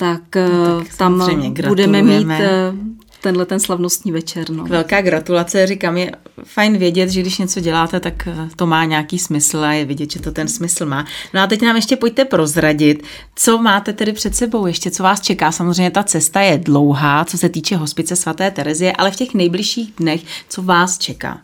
tak, 0.00 0.36
no, 0.36 0.80
tak 0.80 0.96
tam 0.96 1.22
budeme 1.68 2.02
mít 2.02 2.30
eh, 2.30 2.72
tenhle 3.20 3.46
ten 3.46 3.60
slavnostní 3.60 4.12
večer. 4.12 4.50
No. 4.50 4.64
Velká 4.64 5.02
gratulace, 5.02 5.66
říkám, 5.66 5.96
je 5.96 6.12
fajn 6.44 6.78
vědět, 6.78 7.10
že 7.10 7.20
když 7.20 7.38
něco 7.38 7.60
děláte, 7.60 8.00
tak 8.00 8.26
eh, 8.26 8.48
to 8.56 8.66
má 8.66 8.84
nějaký 8.84 9.18
smysl 9.18 9.58
a 9.58 9.72
je 9.72 9.84
vidět, 9.84 10.12
že 10.12 10.20
to 10.20 10.32
ten 10.32 10.48
smysl 10.48 10.86
má. 10.86 11.06
No 11.34 11.40
a 11.40 11.46
teď 11.46 11.62
nám 11.62 11.76
ještě 11.76 11.96
pojďte 11.96 12.24
prozradit, 12.24 13.02
co 13.36 13.58
máte 13.58 13.92
tedy 13.92 14.12
před 14.12 14.36
sebou 14.36 14.66
ještě, 14.66 14.90
co 14.90 15.02
vás 15.02 15.20
čeká. 15.20 15.52
Samozřejmě 15.52 15.90
ta 15.90 16.02
cesta 16.02 16.40
je 16.40 16.58
dlouhá, 16.58 17.24
co 17.24 17.38
se 17.38 17.48
týče 17.48 17.76
hospice 17.76 18.16
svaté 18.16 18.50
Terezie, 18.50 18.92
ale 18.92 19.10
v 19.10 19.16
těch 19.16 19.34
nejbližších 19.34 19.92
dnech, 19.96 20.20
co 20.48 20.62
vás 20.62 20.98
čeká? 20.98 21.40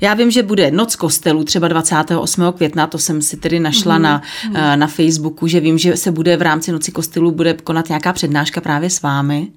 Já 0.00 0.14
vím, 0.14 0.30
že 0.30 0.42
bude 0.42 0.70
noc 0.70 0.96
kostelů, 0.96 1.44
třeba 1.44 1.68
28. 1.68 2.52
května, 2.56 2.86
to 2.86 2.98
jsem 2.98 3.22
si 3.22 3.36
tedy 3.36 3.60
našla 3.60 3.98
mm-hmm. 3.98 4.02
na, 4.02 4.22
mhm. 4.44 4.78
na 4.78 4.86
Facebooku, 4.86 5.46
že 5.46 5.60
vím, 5.60 5.78
že 5.78 5.96
se 5.96 6.10
bude 6.10 6.36
v 6.36 6.42
rámci 6.42 6.72
noci 6.72 6.92
kostelů 6.92 7.30
bude 7.30 7.54
konat 7.54 7.88
nějaká 7.88 8.12
přednáška 8.12 8.60
právě 8.60 8.90
s 8.90 9.02
vámi. 9.02 9.48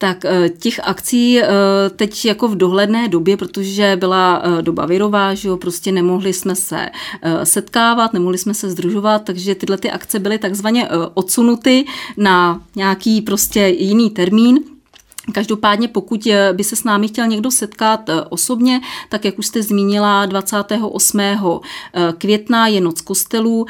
Tak 0.00 0.24
eh, 0.24 0.48
těch 0.48 0.80
akcí 0.84 1.40
eh, 1.40 1.46
teď 1.96 2.24
jako 2.24 2.48
v 2.48 2.56
dohledné 2.56 3.08
době, 3.08 3.36
protože 3.36 3.96
byla 4.00 4.42
eh, 4.44 4.62
doba 4.62 4.86
virová, 4.86 5.34
že 5.34 5.48
jo, 5.48 5.56
prostě 5.56 5.92
nemohli 5.92 6.32
jsme 6.32 6.54
se 6.54 6.88
setkávat, 7.44 8.12
nemohli 8.12 8.38
jsme 8.38 8.54
se 8.54 8.70
združovat, 8.70 9.22
takže 9.24 9.54
tyhle 9.54 9.78
ty 9.78 9.90
akce 9.90 10.18
byly 10.18 10.38
takzvaně 10.38 10.88
odsunuty 11.14 11.84
na 12.16 12.62
nějaký 12.76 13.22
prostě 13.22 13.60
jiný 13.60 14.10
termín. 14.10 14.60
Každopádně, 15.32 15.88
pokud 15.88 16.26
eh, 16.26 16.52
by 16.52 16.64
se 16.64 16.76
s 16.76 16.84
námi 16.84 17.08
chtěl 17.08 17.26
někdo 17.26 17.50
setkat 17.50 18.08
eh, 18.08 18.22
osobně, 18.22 18.80
tak 19.08 19.24
jak 19.24 19.38
už 19.38 19.46
jste 19.46 19.62
zmínila, 19.62 20.26
28. 20.26 21.20
Eh, 21.20 21.40
května 22.18 22.66
je 22.66 22.80
noc 22.80 23.00
kostelů. 23.00 23.66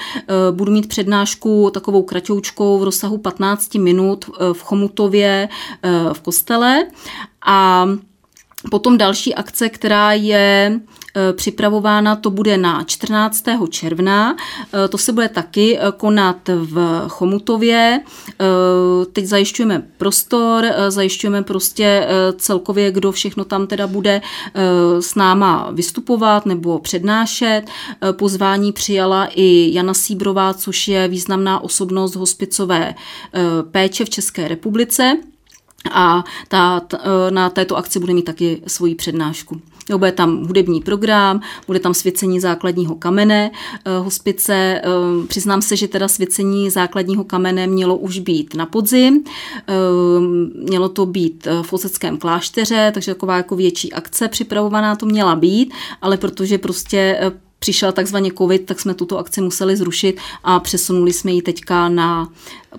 Budu 0.50 0.72
mít 0.72 0.88
přednášku 0.88 1.70
takovou 1.74 2.02
kratoučkou 2.02 2.78
v 2.78 2.84
rozsahu 2.84 3.18
15 3.18 3.74
minut 3.74 4.24
v 4.52 4.62
Chomutově 4.62 5.48
v 6.12 6.20
kostele. 6.20 6.86
A 7.46 7.86
Potom 8.70 8.98
další 8.98 9.34
akce, 9.34 9.68
která 9.68 10.12
je 10.12 10.80
připravována, 11.32 12.16
to 12.16 12.30
bude 12.30 12.56
na 12.56 12.84
14. 12.84 13.44
června. 13.70 14.36
E, 14.84 14.88
to 14.88 14.98
se 14.98 15.12
bude 15.12 15.28
taky 15.28 15.78
e, 15.78 15.92
konat 15.96 16.48
v 16.48 17.04
Chomutově. 17.08 18.00
Teď 19.12 19.24
zajišťujeme 19.24 19.82
prostor, 19.96 20.64
zajišťujeme 20.88 21.42
prostě 21.42 22.08
celkově, 22.36 22.90
kdo 22.90 23.12
všechno 23.12 23.44
tam 23.44 23.66
teda 23.66 23.86
bude 23.86 24.20
s 25.00 25.14
náma 25.14 25.70
vystupovat 25.72 26.46
nebo 26.46 26.78
přednášet. 26.78 27.62
Pozvání 28.12 28.72
přijala 28.72 29.28
i 29.34 29.70
Jana 29.74 29.94
Síbrová, 29.94 30.54
což 30.54 30.88
je 30.88 31.08
významná 31.08 31.60
osobnost 31.60 32.16
hospicové 32.16 32.94
péče 33.70 34.04
v 34.04 34.10
České 34.10 34.48
republice 34.48 35.16
a 35.92 36.24
ta, 36.48 36.80
na 37.30 37.50
této 37.50 37.76
akci 37.76 37.98
bude 37.98 38.14
mít 38.14 38.24
taky 38.24 38.62
svoji 38.66 38.94
přednášku. 38.94 39.60
Jo, 39.88 39.98
bude 39.98 40.12
tam 40.12 40.46
hudební 40.46 40.80
program, 40.80 41.40
bude 41.66 41.80
tam 41.80 41.94
svěcení 41.94 42.40
základního 42.40 42.94
kamene 42.94 43.50
e, 43.84 43.98
hospice. 43.98 44.54
E, 44.54 44.82
přiznám 45.26 45.62
se, 45.62 45.76
že 45.76 45.88
teda 45.88 46.08
svěcení 46.08 46.70
základního 46.70 47.24
kamene 47.24 47.66
mělo 47.66 47.96
už 47.96 48.18
být 48.18 48.54
na 48.54 48.66
podzim. 48.66 49.24
E, 49.24 49.72
mělo 50.64 50.88
to 50.88 51.06
být 51.06 51.48
v 51.62 51.72
Oseckém 51.72 52.18
klášteře, 52.18 52.90
takže 52.94 53.14
taková 53.14 53.36
jako 53.36 53.56
větší 53.56 53.92
akce 53.92 54.28
připravovaná 54.28 54.96
to 54.96 55.06
měla 55.06 55.36
být, 55.36 55.74
ale 56.02 56.16
protože 56.16 56.58
prostě 56.58 57.32
přišel 57.58 57.92
takzvaně 57.92 58.30
covid, 58.38 58.66
tak 58.66 58.80
jsme 58.80 58.94
tuto 58.94 59.18
akci 59.18 59.40
museli 59.40 59.76
zrušit 59.76 60.20
a 60.44 60.60
přesunuli 60.60 61.12
jsme 61.12 61.32
ji 61.32 61.42
teďka 61.42 61.88
na 61.88 62.28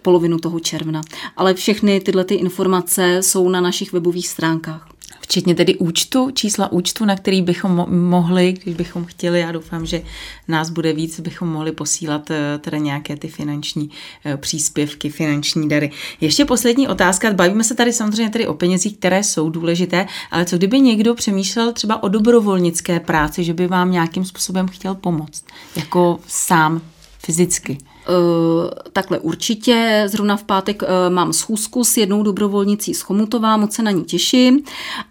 polovinu 0.01 0.39
toho 0.39 0.59
června. 0.59 1.01
Ale 1.37 1.53
všechny 1.53 1.99
tyhle 1.99 2.23
ty 2.23 2.35
informace 2.35 3.17
jsou 3.21 3.49
na 3.49 3.61
našich 3.61 3.93
webových 3.93 4.27
stránkách 4.27 4.90
včetně 5.31 5.55
tedy 5.55 5.75
účtu, 5.75 6.31
čísla 6.31 6.71
účtu, 6.71 7.05
na 7.05 7.15
který 7.15 7.41
bychom 7.41 7.77
mo- 7.77 8.09
mohli, 8.09 8.53
když 8.63 8.75
bychom 8.75 9.05
chtěli, 9.05 9.39
já 9.39 9.51
doufám, 9.51 9.85
že 9.85 10.01
nás 10.47 10.69
bude 10.69 10.93
víc, 10.93 11.19
bychom 11.19 11.47
mohli 11.47 11.71
posílat 11.71 12.31
eh, 12.31 12.57
teda 12.57 12.77
nějaké 12.77 13.15
ty 13.15 13.27
finanční 13.27 13.89
eh, 14.25 14.37
příspěvky, 14.37 15.09
finanční 15.09 15.69
dary. 15.69 15.91
Ještě 16.21 16.45
poslední 16.45 16.87
otázka, 16.87 17.33
bavíme 17.33 17.63
se 17.63 17.75
tady 17.75 17.93
samozřejmě 17.93 18.29
tedy 18.29 18.47
o 18.47 18.53
penězích, 18.53 18.97
které 18.97 19.23
jsou 19.23 19.49
důležité, 19.49 20.07
ale 20.31 20.45
co 20.45 20.57
kdyby 20.57 20.79
někdo 20.79 21.15
přemýšlel 21.15 21.73
třeba 21.73 22.03
o 22.03 22.07
dobrovolnické 22.07 22.99
práci, 22.99 23.43
že 23.43 23.53
by 23.53 23.67
vám 23.67 23.91
nějakým 23.91 24.25
způsobem 24.25 24.67
chtěl 24.67 24.95
pomoct, 24.95 25.45
jako 25.75 26.19
sám 26.27 26.81
fyzicky? 27.19 27.77
Eh, 28.07 28.89
takhle 28.93 29.19
určitě, 29.19 30.03
zrovna 30.07 30.37
v 30.37 30.43
pátek 30.43 30.83
eh, 30.83 31.09
mám 31.09 31.33
schůzku 31.33 31.83
s 31.83 31.97
jednou 31.97 32.23
dobrovolnicí 32.23 32.93
z 32.93 33.01
Chomutová, 33.01 33.57
moc 33.57 33.73
se 33.73 33.83
na 33.83 33.91
ní 33.91 34.03
těším 34.03 34.63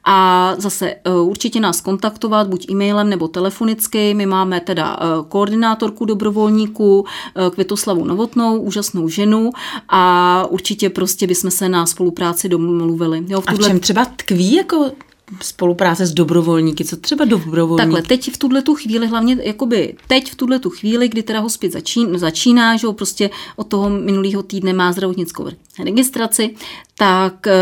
a 0.05 0.55
zase 0.59 0.91
eh, 0.91 1.11
určitě 1.11 1.61
nás 1.61 1.81
kontaktovat 1.81 2.47
buď 2.49 2.71
e-mailem 2.71 3.09
nebo 3.09 3.29
telefonicky. 3.29 4.15
My 4.15 4.27
máme 4.27 4.61
teda 4.61 4.99
koordinátorku 5.29 6.05
dobrovolníků 6.05 7.05
Květoslavu 7.51 8.05
Novotnou, 8.05 8.61
úžasnou 8.61 9.09
ženu 9.09 9.51
a 9.89 10.45
určitě 10.51 10.91
prostě 10.91 11.27
bychom 11.27 11.51
se 11.51 11.69
na 11.69 11.87
spolupráci 11.87 12.49
domluvili. 12.49 13.25
Jo, 13.29 13.41
v 13.41 13.47
tuhle... 13.47 13.67
A 13.67 13.69
v 13.69 13.71
čem 13.71 13.81
třeba 13.81 14.05
tkví 14.05 14.55
jako 14.55 14.91
spolupráce 15.43 16.07
s 16.07 16.13
dobrovolníky, 16.13 16.85
co 16.85 16.97
třeba 16.97 17.25
dobrovolníky? 17.25 17.83
Takhle, 17.83 18.03
teď 18.03 18.33
v 18.33 18.39
tuhle 18.39 18.63
tu 18.63 18.75
chvíli, 18.75 19.07
hlavně 19.07 19.37
jakoby 19.43 19.95
teď 20.09 20.33
v 20.33 20.35
tuhle 20.35 20.59
tu 20.59 20.71
chvíli, 20.71 21.09
kdy 21.09 21.23
teda 21.23 21.41
hospic 21.41 21.73
začín, 21.73 22.19
začíná, 22.19 22.77
že 22.77 22.87
jo, 22.87 22.93
prostě 22.93 23.31
od 23.57 23.67
toho 23.67 23.91
minulého 23.91 24.43
týdne 24.43 24.73
má 24.73 24.93
zdravotnickou 24.93 25.47
registraci, 25.85 26.55
tak 26.99 27.47
e, 27.47 27.53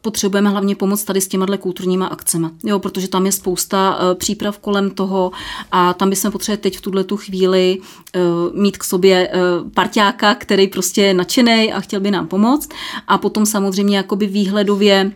potřebujeme 0.00 0.50
hlavně 0.50 0.76
pomoc 0.76 1.04
tady 1.04 1.20
s 1.20 1.28
těma 1.28 1.46
kulturníma 1.56 2.06
akcemi, 2.06 2.46
jo, 2.64 2.78
protože 2.78 3.08
tam 3.08 3.26
je 3.26 3.32
spousta 3.32 3.98
e, 3.98 4.14
příprav 4.14 4.58
kolem 4.58 4.90
toho 4.90 5.32
a 5.72 5.94
tam 5.94 6.10
bychom 6.10 6.32
potřebovali 6.32 6.62
teď 6.62 6.78
v 6.78 6.80
tuhle 6.80 7.04
tu 7.04 7.16
chvíli 7.16 7.78
e, 8.14 8.20
mít 8.60 8.78
k 8.78 8.84
sobě 8.84 9.28
e, 9.28 9.30
parťáka, 9.74 10.34
který 10.34 10.68
prostě 10.68 11.02
je 11.02 11.14
nadšený 11.14 11.72
a 11.72 11.80
chtěl 11.80 12.00
by 12.00 12.10
nám 12.10 12.26
pomoct 12.26 12.68
a 13.08 13.18
potom 13.18 13.46
samozřejmě 13.46 13.96
jakoby 13.96 14.26
výhledově 14.26 15.12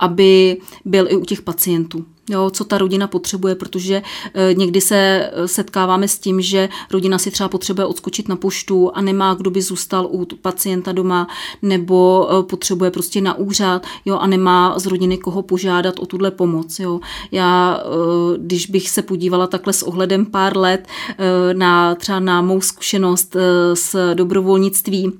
aby 0.00 0.56
byl 0.84 1.06
i 1.10 1.16
u 1.16 1.24
těch 1.24 1.42
pacientů. 1.42 2.04
Jo, 2.30 2.50
co 2.50 2.64
ta 2.64 2.78
rodina 2.78 3.06
potřebuje, 3.06 3.54
protože 3.54 4.02
e, 4.34 4.54
někdy 4.54 4.80
se 4.80 4.96
eh, 4.96 5.48
setkáváme 5.48 6.08
s 6.08 6.18
tím, 6.18 6.40
že 6.40 6.68
rodina 6.90 7.18
si 7.18 7.30
třeba 7.30 7.48
potřebuje 7.48 7.86
odskočit 7.86 8.28
na 8.28 8.36
poštu 8.36 8.90
a 8.94 9.02
nemá, 9.02 9.34
kdo 9.34 9.50
by 9.50 9.62
zůstal 9.62 10.08
u 10.10 10.26
pacienta 10.42 10.92
doma, 10.92 11.28
nebo 11.62 12.28
potřebuje 12.50 12.90
prostě 12.90 13.20
na 13.20 13.34
úřad 13.34 13.86
jo, 14.04 14.18
a 14.18 14.26
nemá 14.26 14.78
z 14.78 14.86
rodiny 14.86 15.18
koho 15.18 15.42
požádat 15.42 15.98
o 15.98 16.06
tuhle 16.06 16.30
pomoc. 16.30 16.78
Jo. 16.78 17.00
Já, 17.32 17.80
když 18.36 18.66
bych 18.66 18.90
se 18.90 19.02
podívala 19.02 19.46
takhle 19.46 19.72
s 19.72 19.82
ohledem 19.82 20.26
pár 20.26 20.56
let 20.56 20.88
na 21.52 21.94
třeba 21.94 22.20
na 22.20 22.42
mou 22.42 22.60
zkušenost 22.60 23.36
s 23.74 24.14
dobrovolnictvím, 24.14 25.12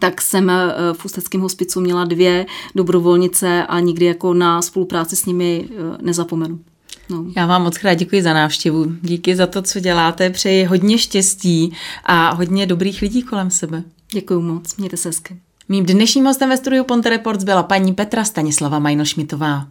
tak 0.00 0.22
jsem 0.22 0.50
eh, 0.50 0.74
v 0.92 1.04
Ústeckém 1.04 1.40
hospicu 1.40 1.80
měla 1.80 2.04
dvě 2.04 2.46
dobrovolnice 2.74 3.66
a 3.66 3.80
nikdy 3.80 4.04
jako 4.04 4.34
na 4.34 4.62
spolupráci 4.62 5.16
s 5.16 5.26
nimi 5.26 5.68
eh, 5.70 5.98
nezapomenu. 6.02 6.60
No. 7.10 7.24
Já 7.36 7.46
vám 7.46 7.62
moc 7.62 7.78
krát 7.78 7.94
děkuji 7.94 8.22
za 8.22 8.32
návštěvu. 8.32 8.92
Díky 9.02 9.36
za 9.36 9.46
to, 9.46 9.62
co 9.62 9.80
děláte. 9.80 10.30
Přeji 10.30 10.64
hodně 10.64 10.98
štěstí 10.98 11.72
a 12.04 12.34
hodně 12.34 12.66
dobrých 12.66 13.02
lidí 13.02 13.22
kolem 13.22 13.50
sebe. 13.50 13.82
Děkuji 14.12 14.40
moc. 14.40 14.76
Mějte 14.76 14.96
se 14.96 15.08
hezky. 15.08 15.36
Mým 15.68 15.86
dnešním 15.86 16.24
hostem 16.24 16.48
ve 16.48 16.56
studiu 16.56 16.84
Ponte 16.84 17.10
Reports 17.10 17.44
byla 17.44 17.62
paní 17.62 17.94
Petra 17.94 18.24
Stanislava 18.24 18.78
Majnošmitová. 18.78 19.66